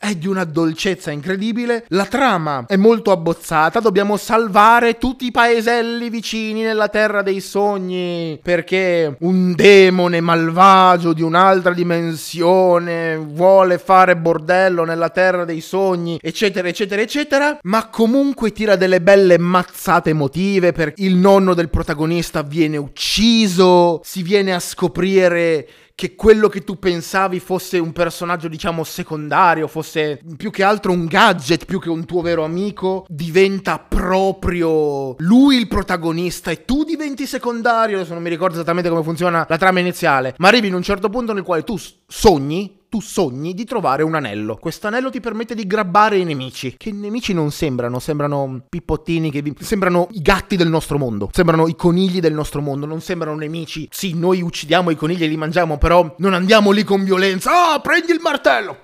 [0.04, 1.86] è di una dolcezza incredibile.
[1.88, 3.80] La trama è molto abbozzata.
[3.80, 8.38] Dobbiamo salvare tutti i paeselli vicini nella terra dei sogni.
[8.42, 16.68] Perché un demone malvagio di un'altra dimensione vuole fare bordello nella terra dei sogni, eccetera,
[16.68, 17.58] eccetera, eccetera.
[17.62, 20.72] Ma comunque tira delle belle mazzate emotive.
[20.72, 24.00] Perché il nonno del protagonista viene ucciso.
[24.04, 30.20] Si viene a scoprire che quello che tu pensavi fosse un personaggio, diciamo, secondario, fosse
[30.36, 35.68] più che altro un gadget, più che un tuo vero amico, diventa proprio lui il
[35.68, 37.98] protagonista e tu diventi secondario.
[37.98, 41.08] Adesso non mi ricordo esattamente come funziona la trama iniziale, ma arrivi in un certo
[41.08, 41.76] punto nel quale tu
[42.06, 44.54] sogni tu sogni di trovare un anello.
[44.54, 46.76] Questo anello ti permette di grabbare i nemici.
[46.78, 49.52] Che nemici non sembrano, sembrano pippottini che vi...
[49.58, 53.88] sembrano i gatti del nostro mondo, sembrano i conigli del nostro mondo, non sembrano nemici.
[53.90, 57.72] Sì, noi uccidiamo i conigli e li mangiamo, però non andiamo lì con violenza.
[57.72, 58.78] Ah, prendi il martello!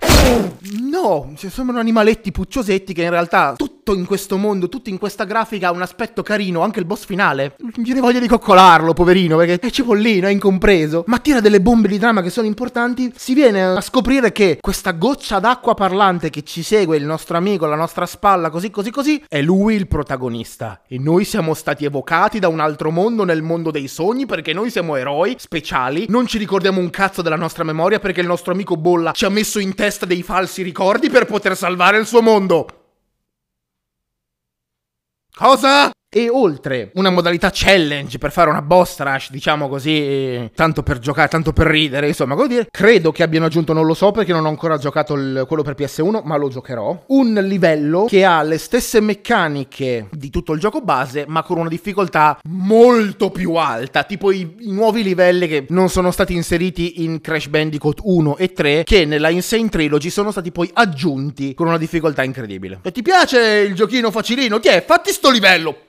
[0.91, 5.69] No, sembrano animaletti pucciosetti che in realtà tutto in questo mondo, tutto in questa grafica
[5.69, 7.57] ha un aspetto carino, anche il boss finale.
[7.59, 11.05] Mi viene voglia di coccolarlo, poverino, perché è cipollino, è incompreso.
[11.07, 13.11] Ma tira delle bombe di trama che sono importanti.
[13.17, 17.65] Si viene a scoprire che questa goccia d'acqua parlante che ci segue, il nostro amico,
[17.65, 20.83] la nostra spalla, così così così, è lui il protagonista.
[20.87, 24.71] E noi siamo stati evocati da un altro mondo nel mondo dei sogni perché noi
[24.71, 26.05] siamo eroi speciali.
[26.09, 29.31] Non ci ricordiamo un cazzo della nostra memoria perché il nostro amico Bolla ci ha
[29.31, 32.67] messo in testa dei falsi ricordi per poter salvare il suo mondo.
[35.41, 35.91] Cosa?
[36.13, 41.29] E oltre una modalità challenge per fare una boss rush, diciamo così, tanto per giocare,
[41.29, 44.45] tanto per ridere, insomma, come dire, credo che abbiano aggiunto, non lo so perché non
[44.45, 48.59] ho ancora giocato il, quello per PS1, ma lo giocherò, un livello che ha le
[48.59, 54.33] stesse meccaniche di tutto il gioco base, ma con una difficoltà molto più alta, tipo
[54.33, 58.83] i, i nuovi livelli che non sono stati inseriti in Crash Bandicoot 1 e 3,
[58.83, 62.81] che nella Insane Trilogy sono stati poi aggiunti con una difficoltà incredibile.
[62.83, 64.59] E ti piace il giochino facilino?
[64.59, 65.83] Ti è, fatti sto livello!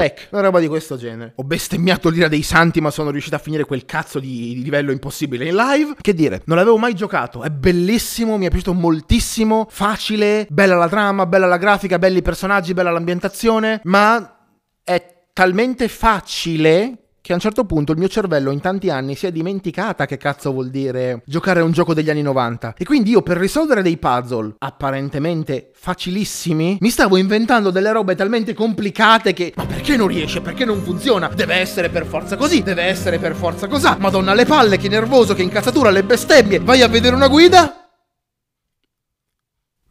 [0.00, 1.32] Ecco, una roba di questo genere.
[1.36, 4.92] Ho bestemmiato l'ira dei santi, ma sono riuscito a finire quel cazzo di, di livello
[4.92, 5.94] impossibile in live.
[6.00, 7.42] Che dire, non l'avevo mai giocato.
[7.42, 9.66] È bellissimo, mi è piaciuto moltissimo.
[9.70, 13.80] Facile, bella la trama, bella la grafica, belli i personaggi, bella l'ambientazione.
[13.84, 14.38] Ma
[14.82, 19.26] è talmente facile che a un certo punto il mio cervello in tanti anni si
[19.26, 22.74] è dimenticata che cazzo vuol dire giocare a un gioco degli anni 90.
[22.76, 28.52] E quindi io per risolvere dei puzzle apparentemente facilissimi, mi stavo inventando delle robe talmente
[28.52, 30.42] complicate che ma perché non riesce?
[30.42, 31.28] Perché non funziona?
[31.34, 33.88] Deve essere per forza così, deve essere per forza così.
[33.96, 36.60] Madonna le palle, che nervoso, che incazzatura, le bestemmie.
[36.60, 37.83] Vai a vedere una guida?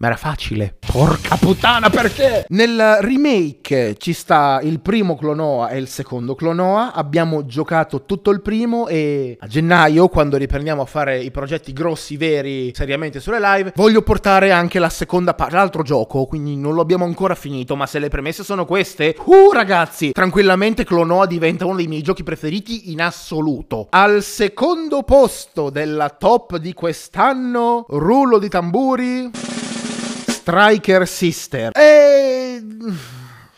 [0.03, 0.75] Ma era facile.
[0.85, 2.45] Porca puttana, perché?
[2.49, 6.91] Nel remake ci sta il primo Clonoa e il secondo Clonoa.
[6.91, 12.17] Abbiamo giocato tutto il primo e a gennaio, quando riprendiamo a fare i progetti grossi,
[12.17, 16.81] veri, seriamente sulle live, voglio portare anche la seconda parte, l'altro gioco, quindi non lo
[16.81, 21.77] abbiamo ancora finito, ma se le premesse sono queste, uh ragazzi, tranquillamente Clonoa diventa uno
[21.77, 23.87] dei miei giochi preferiti in assoluto.
[23.91, 29.52] Al secondo posto della top di quest'anno, rullo di tamburi...
[30.43, 31.71] Striker Sister.
[31.73, 32.61] E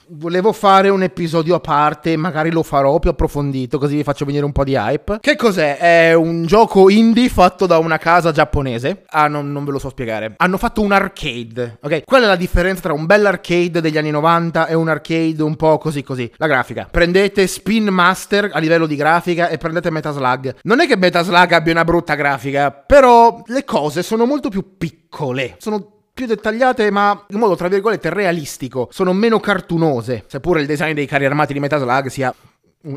[0.10, 4.46] volevo fare un episodio a parte, magari lo farò più approfondito, così vi faccio venire
[4.46, 5.18] un po' di hype.
[5.20, 5.78] Che cos'è?
[5.78, 9.02] È un gioco indie fatto da una casa giapponese.
[9.08, 10.36] Ah, non, non ve lo so spiegare.
[10.38, 12.04] Hanno fatto un arcade, ok?
[12.04, 15.56] Qual è la differenza tra un bel arcade degli anni 90 e un arcade un
[15.56, 16.32] po' così così?
[16.36, 16.88] La grafica.
[16.92, 20.58] Prendete Spin Master a livello di grafica e prendete Metaslug.
[20.62, 25.56] Non è che Metaslug abbia una brutta grafica, però le cose sono molto più piccole.
[25.58, 30.94] Sono più dettagliate ma in modo tra virgolette realistico, sono meno cartunose, seppure il design
[30.94, 32.34] dei carri armati di Metaslug sia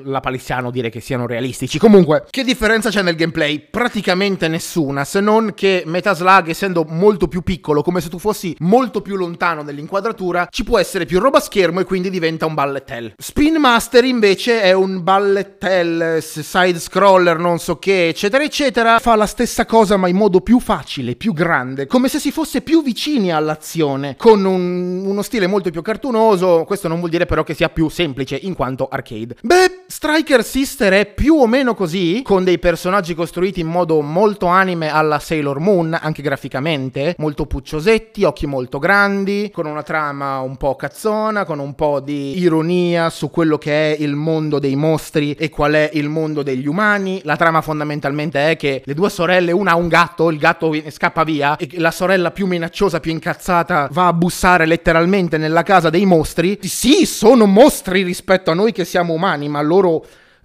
[0.04, 1.78] la palissiano dire che siano realistici.
[1.78, 3.60] Comunque, che differenza c'è nel gameplay?
[3.70, 9.00] Praticamente nessuna, se non che Metaslug, essendo molto più piccolo, come se tu fossi molto
[9.00, 12.90] più lontano nell'inquadratura, ci può essere più roba a schermo e quindi diventa un bullet
[12.90, 13.12] hell.
[13.16, 18.98] Spin Master invece è un bullet hell, side scroller, non so che, eccetera, eccetera.
[18.98, 22.60] Fa la stessa cosa ma in modo più facile, più grande, come se si fosse
[22.62, 26.64] più vicini all'azione, con un, uno stile molto più cartunoso.
[26.66, 29.36] Questo non vuol dire però che sia più semplice in quanto arcade.
[29.42, 34.46] Beh, Striker Sister è più o meno così, con dei personaggi costruiti in modo molto
[34.46, 40.56] anime alla Sailor Moon, anche graficamente, molto pucciosetti, occhi molto grandi, con una trama un
[40.56, 45.32] po' cazzona, con un po' di ironia su quello che è il mondo dei mostri
[45.32, 47.20] e qual è il mondo degli umani.
[47.24, 51.24] La trama fondamentalmente è che le due sorelle, una ha un gatto, il gatto scappa
[51.24, 56.04] via e la sorella più minacciosa, più incazzata va a bussare letteralmente nella casa dei
[56.04, 56.58] mostri.
[56.62, 60.02] Sì, sono mostri rispetto a noi che siamo umani, ma loro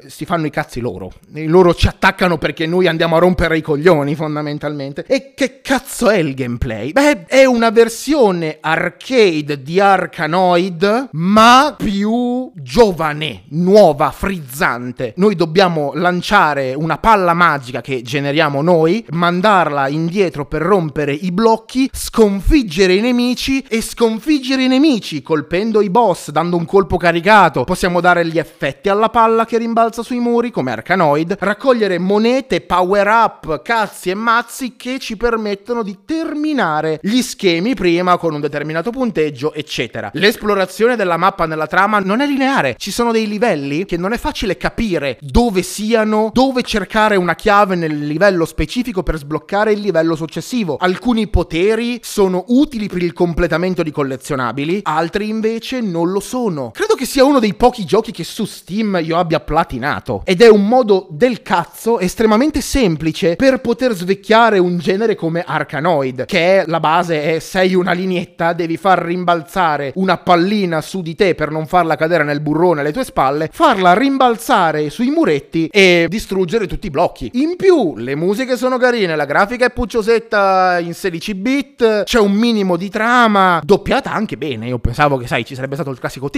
[0.08, 1.12] si fanno i cazzi loro.
[1.34, 5.06] E loro ci attaccano perché noi andiamo a rompere i coglioni, fondamentalmente.
[5.08, 6.92] E che cazzo è il gameplay?
[6.92, 15.14] Beh, è una versione arcade di Arkanoid, ma più giovane, nuova, frizzante.
[15.18, 21.90] Noi dobbiamo lanciare una palla magica che generiamo noi, mandarla indietro per rompere i blocchi,
[21.92, 27.64] sconfiggere i nemici e sconfiggere i nemici colpendo i boss, dando un colpo caricato.
[27.64, 32.62] Possiamo dare gli effetti alla palla che rimbalza balza sui muri come Arkanoid, raccogliere monete,
[32.62, 38.40] power up, cazzi e mazzi che ci permettono di terminare gli schemi prima con un
[38.40, 40.10] determinato punteggio, eccetera.
[40.14, 44.18] L'esplorazione della mappa nella trama non è lineare, ci sono dei livelli che non è
[44.18, 50.16] facile capire dove siano, dove cercare una chiave nel livello specifico per sbloccare il livello
[50.16, 50.78] successivo.
[50.78, 56.72] Alcuni poteri sono utili per il completamento di collezionabili, altri invece non lo sono.
[56.72, 60.42] Credo che sia uno dei pochi giochi che su Steam io abbia platinato raffinato ed
[60.42, 66.62] è un modo del cazzo estremamente semplice per poter svecchiare un genere come Arkanoid, che
[66.62, 71.36] è la base è sei una lineetta, devi far rimbalzare una pallina su di te
[71.36, 76.68] per non farla cadere nel burrone alle tue spalle, farla rimbalzare sui muretti e distruggere
[76.68, 77.32] tutti i blocchi.
[77.34, 82.34] In più, le musiche sono carine, la grafica è pucciosetta in 16 bit, c'è un
[82.34, 84.68] minimo di trama, doppiata anche bene.
[84.68, 86.30] Io pensavo che, sai, ci sarebbe stato il classico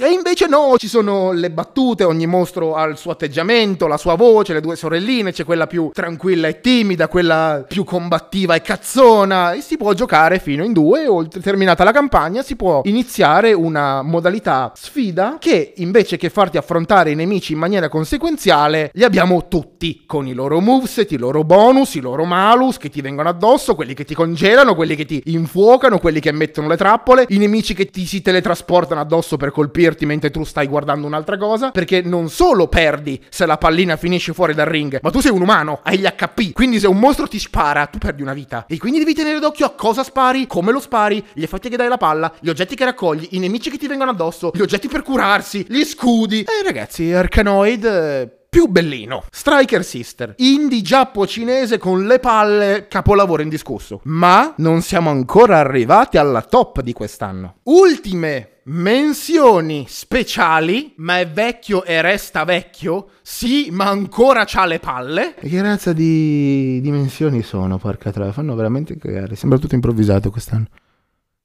[0.00, 3.96] e invece no, ci sono le battute battute, ogni mostro ha il suo atteggiamento, la
[3.96, 8.60] sua voce, le due sorelline, c'è quella più tranquilla e timida, quella più combattiva e
[8.60, 13.52] cazzona e si può giocare fino in due, oltre terminata la campagna si può iniziare
[13.52, 19.46] una modalità sfida che invece che farti affrontare i nemici in maniera conseguenziale, li abbiamo
[19.46, 23.76] tutti con i loro moveset, i loro bonus, i loro malus che ti vengono addosso,
[23.76, 27.74] quelli che ti congelano, quelli che ti infuocano, quelli che mettono le trappole, i nemici
[27.74, 32.30] che ti si teletrasportano addosso per colpirti mentre tu stai guardando un'altra cosa perché non
[32.30, 35.98] solo perdi se la pallina finisce fuori dal ring, ma tu sei un umano, hai
[35.98, 38.64] gli HP, quindi se un mostro ti spara, tu perdi una vita.
[38.66, 41.86] E quindi devi tenere d'occhio a cosa spari, come lo spari, gli effetti che dai
[41.86, 45.02] alla palla, gli oggetti che raccogli, i nemici che ti vengono addosso, gli oggetti per
[45.02, 46.40] curarsi, gli scudi.
[46.40, 49.24] E ragazzi, Arkanoid eh, più bellino.
[49.30, 54.00] Striker Sister, indie giappo cinese con le palle, capolavoro indiscusso.
[54.04, 57.58] Ma non siamo ancora arrivati alla top di quest'anno.
[57.62, 63.10] Ultime menzioni speciali, ma è vecchio e resta vecchio.
[63.22, 65.36] Sì, ma ancora c'ha le palle.
[65.36, 69.36] E che razza di dimensioni sono, porca troia, fanno veramente cagare.
[69.36, 70.66] Sembra tutto improvvisato quest'anno.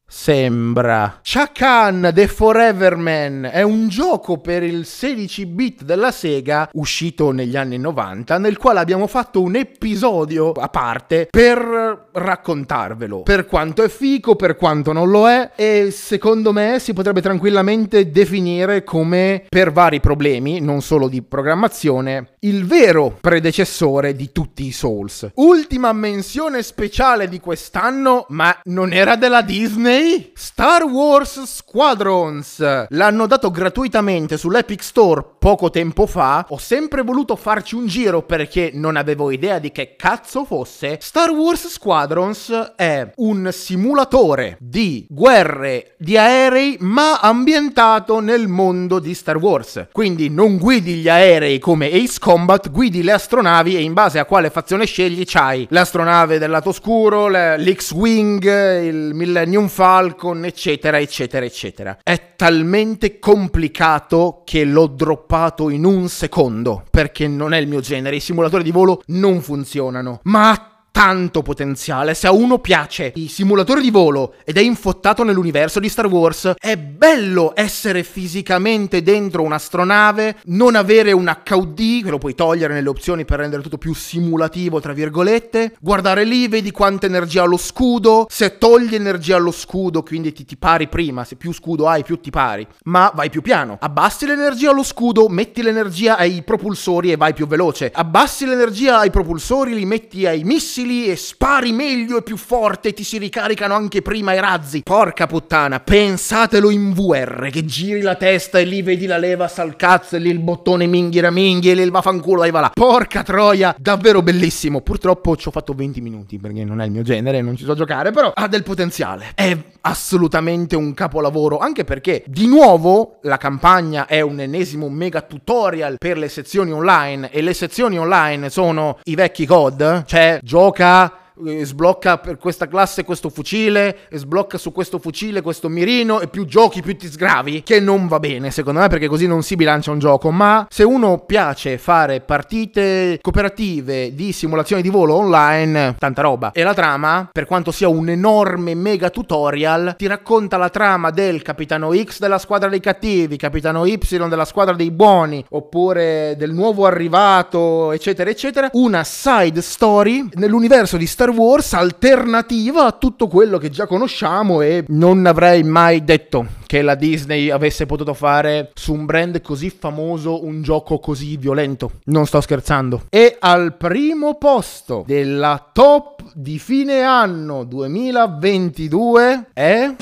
[0.07, 1.19] Sembra.
[1.23, 7.57] Chakan The Forever Man è un gioco per il 16 bit della Sega uscito negli
[7.57, 13.23] anni 90 nel quale abbiamo fatto un episodio a parte per raccontarvelo.
[13.23, 18.11] Per quanto è fico, per quanto non lo è e secondo me si potrebbe tranquillamente
[18.11, 24.71] definire come per vari problemi, non solo di programmazione, il vero predecessore di tutti i
[24.71, 25.31] Souls.
[25.35, 32.87] Ultima menzione speciale di quest'anno, ma non era della Disney Star Wars Squadrons.
[32.89, 36.45] L'hanno dato gratuitamente sull'Epic Store poco tempo fa.
[36.49, 40.97] Ho sempre voluto farci un giro perché non avevo idea di che cazzo fosse.
[41.01, 49.15] Star Wars Squadrons è un simulatore di guerre di aerei ma ambientato nel mondo di
[49.15, 49.87] Star Wars.
[49.91, 52.33] Quindi non guidi gli aerei come Ace Combat,
[52.71, 57.27] guidi le astronavi e in base a quale fazione scegli c'hai l'astronave del lato oscuro,
[57.27, 61.97] l'X-Wing, il Millennium Falcon, eccetera, eccetera, eccetera.
[62.03, 68.17] È talmente complicato che l'ho droppato in un secondo, perché non è il mio genere,
[68.17, 70.19] i simulatori di volo non funzionano.
[70.23, 72.13] Ma tanto potenziale.
[72.13, 76.53] Se a uno piace i simulatori di volo ed è infottato nell'universo di Star Wars,
[76.57, 82.87] è bello essere fisicamente dentro un'astronave, non avere un HUD, che lo puoi togliere nelle
[82.87, 85.75] opzioni per rendere tutto più simulativo, tra virgolette.
[85.81, 88.25] Guardare lì, vedi quanta energia ha lo scudo.
[88.29, 92.21] Se togli energia allo scudo, quindi ti, ti pari prima, se più scudo hai, più
[92.21, 92.65] ti pari.
[92.83, 93.77] Ma vai più piano.
[93.81, 97.91] Abbassi l'energia allo scudo, metti l'energia ai propulsori e vai più veloce.
[97.93, 102.89] Abbassi l'energia ai propulsori, li metti ai missili missili e spari meglio e più forte
[102.89, 104.81] e ti si ricaricano anche prima i razzi.
[104.83, 109.75] Porca puttana, pensatelo in VR, che giri la testa e lì vedi la leva sal
[109.75, 112.71] cazzo e lì il bottone minghira minghi e lì il vaffanculo e va là.
[112.73, 114.81] Porca troia, davvero bellissimo.
[114.81, 117.73] Purtroppo ci ho fatto 20 minuti perché non è il mio genere, non ci so
[117.73, 119.31] giocare, però ha del potenziale.
[119.33, 125.97] È assolutamente un capolavoro, anche perché di nuovo la campagna è un ennesimo mega tutorial
[125.97, 131.65] per le sezioni online e le sezioni online sono i vecchi COD, cioè gioca eh,
[131.65, 136.81] sblocca per questa classe questo fucile, sblocca su questo fucile questo mirino e più giochi
[136.81, 139.99] più ti sgravi, che non va bene secondo me perché così non si bilancia un
[139.99, 146.51] gioco, ma se uno piace fare partite cooperative di simulazione di volo online, tanta roba.
[146.51, 151.41] E la trama, per quanto sia un enorme mega tutorial, ti racconta la trama del
[151.41, 156.85] capitano X della squadra dei cattivi, capitano Y della squadra dei buoni, oppure del nuovo
[156.85, 158.69] arrivato, eccetera, eccetera.
[158.73, 164.61] Una side story nell'universo di Star Star Wars alternativa a tutto quello che già conosciamo
[164.61, 169.71] e non avrei mai detto che la Disney avesse potuto fare su un brand così
[169.71, 171.93] famoso un gioco così violento.
[172.05, 173.05] Non sto scherzando.
[173.09, 179.95] E al primo posto della top di fine anno 2022 è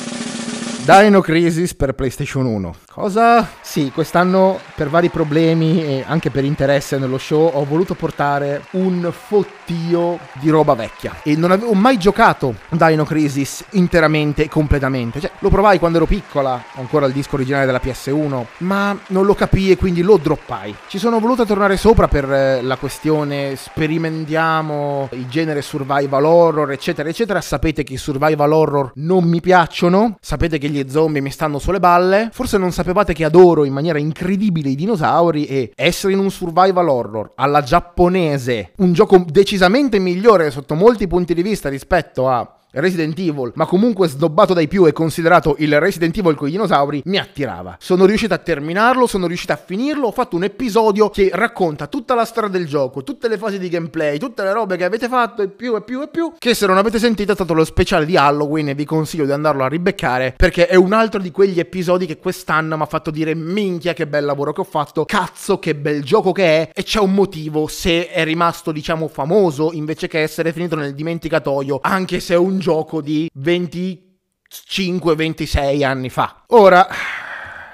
[0.83, 2.75] Dino Crisis per PlayStation 1.
[2.93, 3.49] Cosa?
[3.61, 9.11] Sì, quest'anno per vari problemi e anche per interesse nello show ho voluto portare un
[9.11, 15.19] fottio di roba vecchia e non avevo mai giocato Dino Crisis interamente e completamente.
[15.19, 19.33] Cioè, lo provai quando ero piccola, ancora il disco originale della PS1, ma non lo
[19.33, 20.75] capii e quindi lo droppai.
[20.85, 27.09] Ci sono voluto tornare sopra per eh, la questione sperimentiamo il genere survival horror, eccetera,
[27.09, 27.41] eccetera.
[27.41, 31.79] Sapete che i survival horror non mi piacciono, sapete che gli zombie mi stanno sulle
[31.79, 32.29] balle.
[32.31, 36.29] Forse non sapete sapevate che adoro in maniera incredibile i dinosauri e essere in un
[36.29, 42.57] survival horror alla giapponese, un gioco decisamente migliore sotto molti punti di vista rispetto a
[42.73, 47.03] Resident Evil, ma comunque snobbato dai più e considerato il Resident Evil con i dinosauri,
[47.05, 47.77] mi attirava.
[47.79, 52.15] Sono riuscito a terminarlo, sono riuscito a finirlo, ho fatto un episodio che racconta tutta
[52.15, 55.43] la storia del gioco, tutte le fasi di gameplay, tutte le robe che avete fatto
[55.43, 58.05] e più e più e più, che se non avete sentito è stato lo speciale
[58.05, 61.59] di Halloween e vi consiglio di andarlo a ribeccare perché è un altro di quegli
[61.59, 65.59] episodi che quest'anno mi ha fatto dire minchia che bel lavoro che ho fatto, cazzo
[65.59, 70.07] che bel gioco che è e c'è un motivo se è rimasto diciamo famoso invece
[70.07, 76.45] che essere finito nel dimenticatoio, anche se è un gioco di 25-26 anni fa.
[76.47, 76.87] Ora,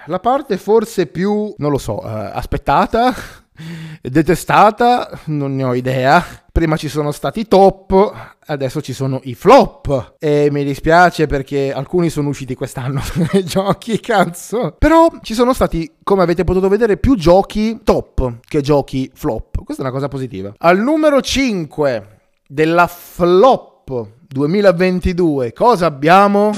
[0.07, 3.13] la parte forse più, non lo so, uh, aspettata,
[4.01, 6.25] detestata, non ne ho idea.
[6.51, 10.15] Prima ci sono stati i top, adesso ci sono i flop.
[10.17, 12.99] E mi dispiace perché alcuni sono usciti quest'anno
[13.45, 14.75] giochi, cazzo.
[14.79, 19.63] Però ci sono stati, come avete potuto vedere, più giochi top che giochi flop.
[19.63, 20.51] Questa è una cosa positiva.
[20.57, 26.51] Al numero 5 della flop 2022 cosa abbiamo?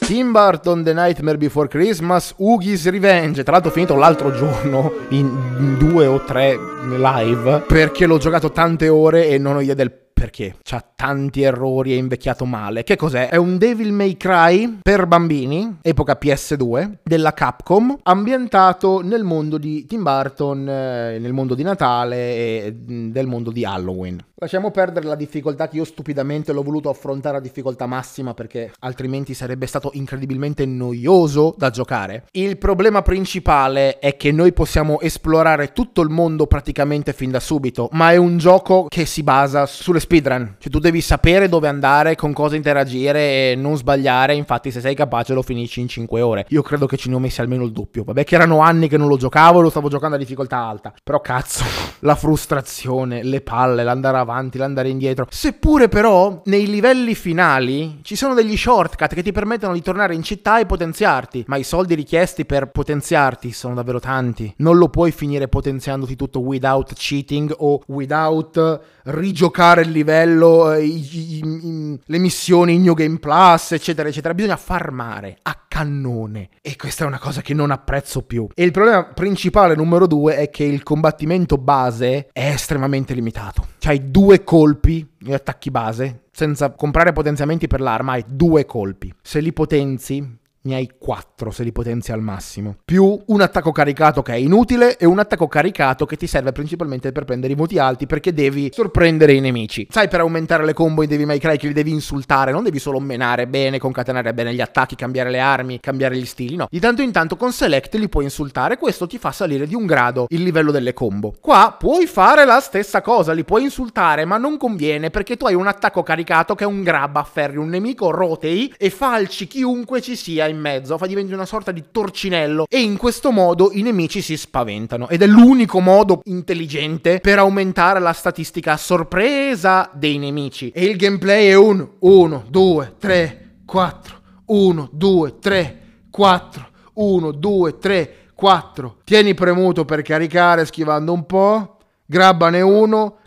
[0.00, 3.42] Tim Burton The Nightmare Before Christmas, Ughie's Revenge.
[3.42, 8.90] Tra l'altro ho finito l'altro giorno in due o tre live perché l'ho giocato tante
[8.90, 12.84] ore e non ho idea del perché c'ha tanti errori e invecchiato male.
[12.84, 13.28] Che cos'è?
[13.28, 19.84] È un Devil May Cry per bambini, epoca PS2, della Capcom, ambientato nel mondo di
[19.84, 24.24] Tim Burton, eh, nel mondo di Natale e mm, del mondo di Halloween.
[24.36, 29.32] Lasciamo perdere la difficoltà che io stupidamente l'ho voluto affrontare a difficoltà massima perché altrimenti
[29.32, 32.26] sarebbe stato incredibilmente noioso da giocare.
[32.32, 37.88] Il problema principale è che noi possiamo esplorare tutto il mondo praticamente fin da subito,
[37.92, 40.56] ma è un gioco che si basa sulle speedrun.
[40.58, 44.94] Cioè tu devi sapere dove andare, con cosa interagire e non sbagliare, infatti se sei
[44.94, 46.46] capace lo finisci in 5 ore.
[46.50, 48.04] Io credo che ci ne ho messi almeno il doppio.
[48.04, 50.92] Vabbè che erano anni che non lo giocavo e lo stavo giocando a difficoltà alta.
[51.02, 51.64] Però cazzo,
[52.00, 55.26] la frustrazione, le palle, l'andare avanti, l'andare indietro.
[55.30, 60.22] Seppure però nei livelli finali ci sono degli shortcut che ti permettono di tornare in
[60.22, 64.52] città e potenziarti, ma i soldi richiesti per potenziarti sono davvero tanti.
[64.58, 71.08] Non lo puoi finire potenziandoti tutto without cheating o without rigiocare il livello, eh, i,
[71.12, 74.34] i, i, le missioni in New Game Plus, eccetera, eccetera.
[74.34, 76.48] Bisogna farmare a cannone.
[76.60, 78.48] E questa è una cosa che non apprezzo più.
[78.54, 83.66] E il problema principale numero due è che il combattimento base è estremamente limitato.
[83.78, 89.12] C'hai due colpi, gli attacchi base, senza comprare potenziamenti per l'arma, hai due colpi.
[89.20, 92.76] Se li potenzi, ne hai 4 se li potenzi al massimo.
[92.84, 97.12] Più un attacco caricato che è inutile e un attacco caricato che ti serve principalmente
[97.12, 99.86] per prendere i voti alti perché devi sorprendere i nemici.
[99.90, 102.78] Sai, per aumentare le combo in Devil May Cry che li devi insultare, non devi
[102.78, 106.66] solo menare bene, concatenare bene gli attacchi, cambiare le armi, cambiare gli stili, no.
[106.70, 109.84] Di tanto in tanto con Select li puoi insultare, questo ti fa salire di un
[109.84, 111.34] grado il livello delle combo.
[111.40, 115.54] Qua puoi fare la stessa cosa, li puoi insultare, ma non conviene perché tu hai
[115.54, 120.16] un attacco caricato che è un grab, afferri un nemico, rotei e falci chiunque ci
[120.16, 124.22] sia in mezzo, fa diventi una sorta di torcinello e in questo modo i nemici
[124.22, 130.70] si spaventano ed è l'unico modo intelligente per aumentare la statistica a sorpresa dei nemici.
[130.70, 135.80] E il gameplay è un 1, 2, 3, 4, 1, 2, 3,
[136.10, 138.96] 4, 1, 2, 3, 4.
[139.04, 141.73] Tieni premuto per caricare schivando un po'.
[142.06, 143.20] Grabbane uno.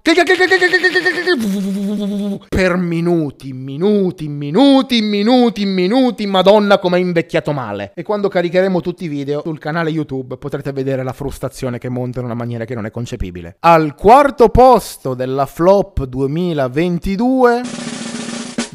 [2.47, 6.27] Per minuti, minuti, minuti, minuti, minuti.
[6.27, 7.91] Madonna come è invecchiato male.
[7.95, 12.19] E quando caricheremo tutti i video sul canale YouTube potrete vedere la frustrazione che monta
[12.19, 13.57] in una maniera che non è concepibile.
[13.61, 17.96] Al quarto posto della flop 2022...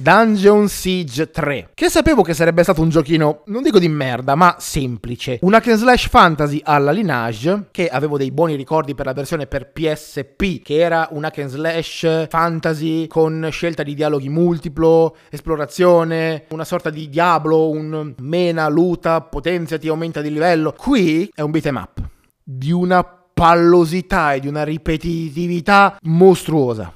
[0.03, 4.57] Dungeon Siege 3, che sapevo che sarebbe stato un giochino, non dico di merda, ma
[4.59, 5.39] semplice.
[5.43, 9.47] Un hack and slash fantasy alla Lineage, che avevo dei buoni ricordi per la versione
[9.47, 16.47] per PSP, che era un hack and slash fantasy con scelta di dialoghi multiplo, esplorazione,
[16.49, 20.75] una sorta di Diablo, un mena, luta, potenziati, aumenta di livello.
[20.77, 22.01] Qui è un beat'em up
[22.43, 26.93] di una pallosità e di una ripetitività mostruosa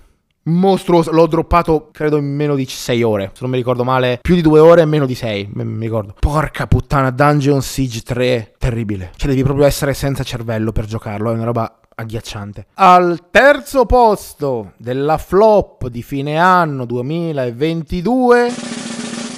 [0.46, 1.10] mostruoso.
[1.12, 3.30] L'ho droppato credo in meno di 6 ore.
[3.32, 5.50] Se non mi ricordo male, più di 2 ore e meno di 6.
[5.52, 6.14] Mi ricordo.
[6.18, 8.54] Porca puttana, Dungeon Siege 3.
[8.58, 9.12] Terribile.
[9.16, 11.30] Cioè, devi proprio essere senza cervello per giocarlo.
[11.30, 12.66] È una roba agghiacciante.
[12.74, 18.52] Al terzo posto della flop di fine anno 2022.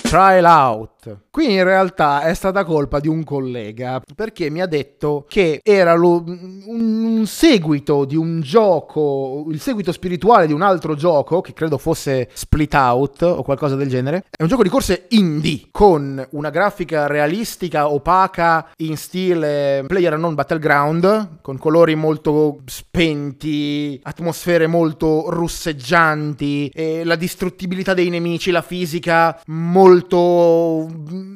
[0.02, 0.97] Trial Out.
[1.30, 5.94] Qui in realtà è stata colpa di un collega perché mi ha detto che era
[5.94, 11.78] lo, un, seguito di un gioco, il seguito spirituale di un altro gioco che credo
[11.78, 14.24] fosse Split Out o qualcosa del genere.
[14.30, 20.34] È un gioco di corse indie con una grafica realistica, opaca in stile player non
[20.34, 30.88] battleground, con colori molto spenti, atmosfere molto russeggianti, la distruttibilità dei nemici, la fisica molto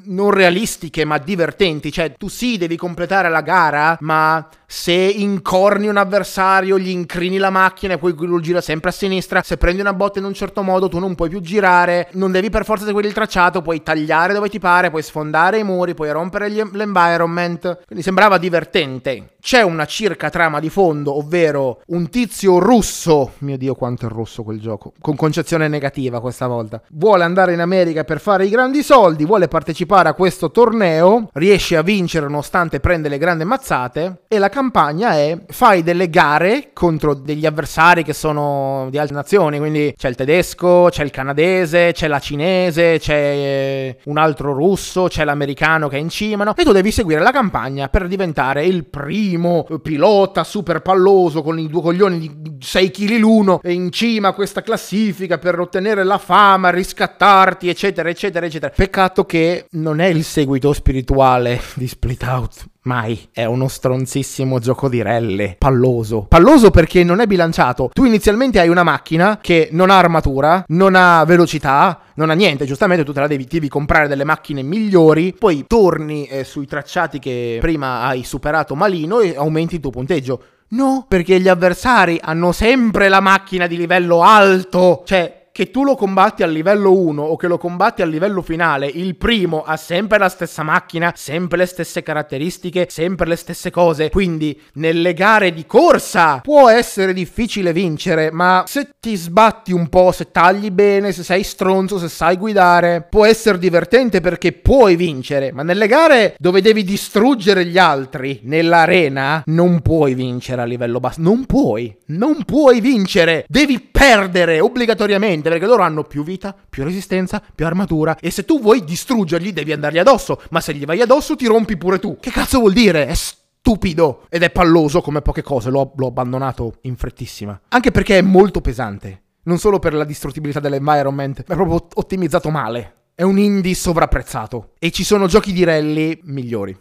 [0.05, 5.99] non realistiche ma divertenti, cioè tu sì devi completare la gara, ma se incorni un
[5.99, 9.93] avversario, gli incrini la macchina e poi lo gira sempre a sinistra, se prendi una
[9.93, 13.09] botta in un certo modo tu non puoi più girare, non devi per forza seguire
[13.09, 17.85] il tracciato, puoi tagliare dove ti pare, puoi sfondare i muri, puoi rompere gli, l'environment,
[17.85, 19.35] quindi sembrava divertente.
[19.43, 24.43] C'è una circa trama di fondo, ovvero un tizio russo, mio dio quanto è russo
[24.43, 28.83] quel gioco, con concezione negativa questa volta, vuole andare in America per fare i grandi
[28.83, 34.39] soldi, vuole partecipare a questo torneo, riesce a vincere nonostante prende le grandi mazzate e
[34.39, 39.93] la campagna è fai delle gare contro degli avversari che sono di altre nazioni, quindi
[39.95, 45.89] c'è il tedesco, c'è il canadese, c'è la cinese, c'è un altro russo, c'è l'americano
[45.89, 46.55] che è in cima, no?
[46.57, 51.69] E tu devi seguire la campagna per diventare il primo pilota super palloso con i
[51.69, 56.71] due coglioni di 6 kg l'uno in cima a questa classifica per ottenere la fama,
[56.71, 58.73] riscattarti, eccetera, eccetera, eccetera.
[58.75, 62.67] Peccato che non è il seguito spirituale di Split Out.
[62.83, 63.31] Mai.
[63.33, 65.57] È uno stronzissimo gioco di relle.
[65.59, 66.27] Palloso.
[66.29, 67.89] Palloso perché non è bilanciato.
[67.95, 72.67] Tu inizialmente hai una macchina che non ha armatura, non ha velocità, non ha niente.
[72.67, 75.33] Giustamente tu te la devi, devi comprare delle macchine migliori.
[75.33, 80.43] Poi torni eh, sui tracciati che prima hai superato malino e aumenti il tuo punteggio.
[80.73, 85.05] No, perché gli avversari hanno sempre la macchina di livello alto.
[85.07, 88.87] Cioè, che tu lo combatti al livello 1 o che lo combatti al livello finale,
[88.87, 94.09] il primo ha sempre la stessa macchina, sempre le stesse caratteristiche, sempre le stesse cose.
[94.09, 100.11] Quindi nelle gare di corsa può essere difficile vincere, ma se ti sbatti un po',
[100.11, 105.53] se tagli bene, se sei stronzo, se sai guidare, può essere divertente perché puoi vincere.
[105.53, 111.21] Ma nelle gare dove devi distruggere gli altri, nell'arena, non puoi vincere a livello basso.
[111.21, 113.45] Non puoi, non puoi vincere.
[113.49, 118.45] Devi perdere obbligatoriamente niente perché loro hanno più vita, più resistenza, più armatura e se
[118.45, 122.17] tu vuoi distruggerli devi andargli addosso, ma se gli vai addosso ti rompi pure tu.
[122.21, 123.07] Che cazzo vuol dire?
[123.07, 127.61] È stupido ed è palloso come poche cose, l'ho, l'ho abbandonato in frettissima.
[127.69, 129.23] Anche perché è molto pesante.
[129.45, 132.95] Non solo per la distruttibilità dell'environment, ma è proprio ottimizzato male.
[133.15, 134.75] È un indie sovrapprezzato.
[134.79, 136.79] E ci sono giochi di rally migliori.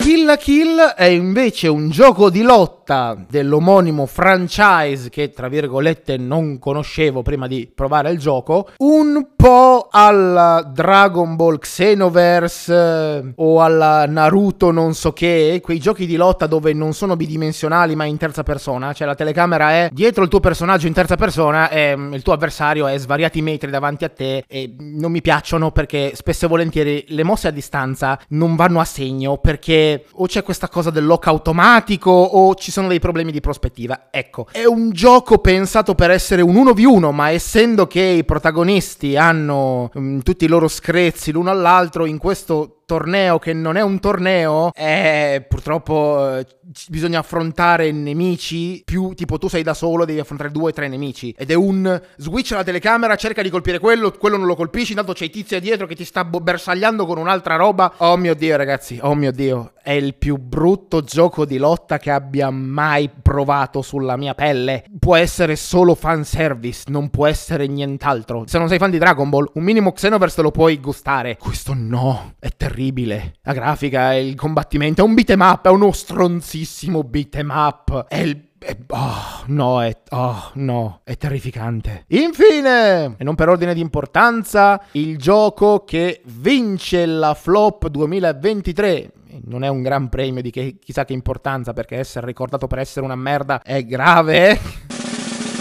[0.00, 6.58] Kill la Kill è invece un gioco di lotta dell'omonimo franchise che tra virgolette non
[6.58, 14.06] conoscevo prima di provare il gioco, un po' alla Dragon Ball Xenoverse eh, o alla
[14.06, 18.42] Naruto non so che, quei giochi di lotta dove non sono bidimensionali ma in terza
[18.42, 22.22] persona, cioè la telecamera è dietro il tuo personaggio in terza persona e mm, il
[22.22, 26.48] tuo avversario è svariati metri davanti a te e non mi piacciono perché spesso e
[26.48, 31.04] volentieri le mosse a distanza non vanno a segno perché o c'è questa cosa del
[31.04, 34.08] lock automatico o ci sono dei problemi di prospettiva.
[34.10, 39.79] Ecco, è un gioco pensato per essere un 1v1 ma essendo che i protagonisti hanno
[39.94, 44.72] um, tutti i loro screzzi l'uno all'altro in questo torneo che non è un torneo,
[44.74, 46.46] è purtroppo eh,
[46.88, 51.32] bisogna affrontare nemici più tipo tu sei da solo, devi affrontare due o tre nemici
[51.38, 55.12] ed è un switch alla telecamera, cerca di colpire quello, quello non lo colpisci, intanto
[55.12, 57.92] c'è tizia dietro che ti sta bersagliando con un'altra roba.
[57.98, 62.10] Oh mio dio, ragazzi, oh mio dio, è il più brutto gioco di lotta che
[62.10, 64.82] abbia mai provato sulla mia pelle.
[64.98, 68.42] Può essere solo fanservice, non può essere nient'altro.
[68.48, 71.36] Se non sei fan di Dragon Ball, un minimo Xenoverse te lo puoi gustare.
[71.36, 73.34] Questo no, è terribile terribile.
[73.42, 78.06] La grafica il combattimento è un beat'em up, è uno stronzissimo beat'em up.
[78.08, 78.48] È il
[78.88, 82.04] oh, no, è, oh, no, è terrificante.
[82.08, 89.12] Infine, e non per ordine di importanza, il gioco che vince la flop 2023
[89.44, 93.04] non è un gran premio di che, chissà che importanza perché essere ricordato per essere
[93.04, 94.58] una merda è grave.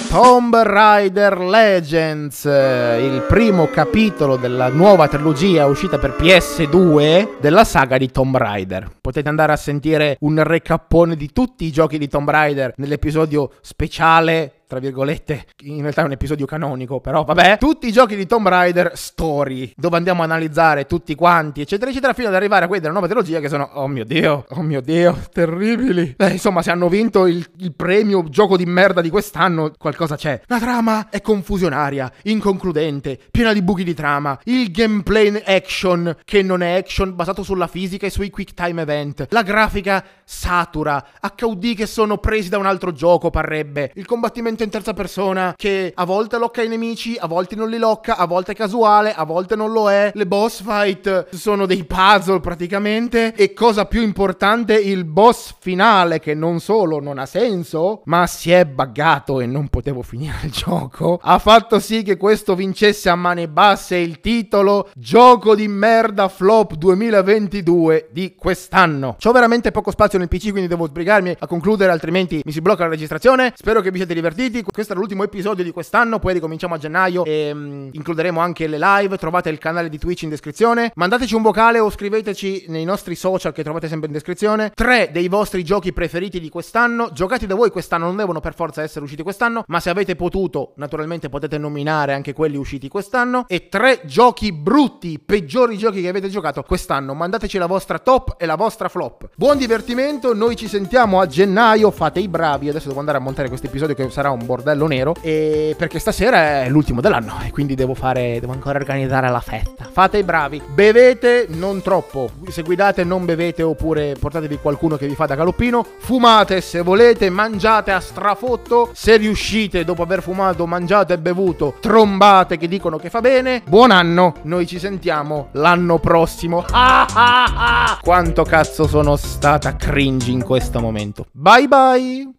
[0.09, 8.09] Tomb Raider Legends, il primo capitolo della nuova trilogia uscita per PS2 della saga di
[8.09, 8.89] Tomb Raider.
[8.99, 14.58] Potete andare a sentire un recappone di tutti i giochi di Tomb Raider nell'episodio speciale
[14.69, 18.47] tra virgolette, in realtà è un episodio canonico, però vabbè, tutti i giochi di Tomb
[18.47, 22.79] Raider story, dove andiamo a analizzare tutti quanti, eccetera, eccetera, fino ad arrivare a quelli
[22.79, 26.13] della nuova trilogia che sono, oh mio dio, oh mio dio, terribili.
[26.15, 30.39] Eh, insomma, se hanno vinto il, il premio gioco di merda di quest'anno, qualcosa c'è.
[30.45, 36.61] La trama è confusionaria, inconcludente, piena di buchi di trama, il gameplay action, che non
[36.61, 41.03] è action, basato sulla fisica e sui quick time event, la grafica satura,
[41.41, 45.53] HUD che sono presi da un altro gioco, parrebbe, il combattimento combattimento in terza persona
[45.55, 49.13] che a volte locca i nemici, a volte non li locca, a volte è casuale,
[49.13, 50.11] a volte non lo è.
[50.13, 53.33] Le boss fight sono dei puzzle praticamente.
[53.35, 58.51] E cosa più importante, il boss finale che non solo non ha senso, ma si
[58.51, 63.15] è buggato e non potevo finire il gioco, ha fatto sì che questo vincesse a
[63.15, 69.15] mani basse il titolo Gioco di merda flop 2022 di quest'anno.
[69.21, 72.83] C'ho veramente poco spazio nel PC, quindi devo sbrigarmi a concludere, altrimenti mi si blocca
[72.83, 73.53] la registrazione.
[73.55, 74.71] Spero che vi siate divertiti divertiti.
[74.71, 76.19] Questo era l'ultimo episodio di quest'anno.
[76.19, 79.17] Poi ricominciamo a gennaio e um, includeremo anche le live.
[79.17, 80.91] Trovate il canale di Twitch in descrizione.
[80.95, 84.71] Mandateci un vocale o scriveteci nei nostri social che trovate sempre in descrizione.
[84.73, 87.09] Tre dei vostri giochi preferiti di quest'anno.
[87.11, 89.63] Giocati da voi quest'anno, non devono per forza essere usciti quest'anno.
[89.67, 93.45] Ma se avete potuto, naturalmente potete nominare anche quelli usciti quest'anno.
[93.47, 97.13] E tre giochi brutti, peggiori giochi che avete giocato quest'anno.
[97.13, 99.29] Mandateci la vostra top e la vostra flop.
[99.35, 100.33] Buon divertimento.
[100.33, 101.91] Noi ci sentiamo a gennaio.
[101.91, 102.69] Fate i bravi.
[102.69, 105.15] Adesso devo andare a montare questo episodio che sarà un un bordello nero.
[105.21, 109.87] E perché stasera è l'ultimo dell'anno e quindi devo fare, devo ancora organizzare la festa.
[109.91, 112.29] Fate i bravi, bevete non troppo.
[112.47, 115.85] Se guidate non bevete oppure portatevi qualcuno che vi fa da galoppino.
[115.99, 118.89] Fumate se volete, mangiate a strafotto.
[118.93, 123.61] Se riuscite dopo aver fumato, mangiato e bevuto, trombate che dicono che fa bene.
[123.65, 126.65] Buon anno, noi ci sentiamo l'anno prossimo.
[126.71, 127.99] Ah ah ah!
[128.01, 131.25] Quanto cazzo sono stata cringe in questo momento.
[131.31, 132.27] Bye bye!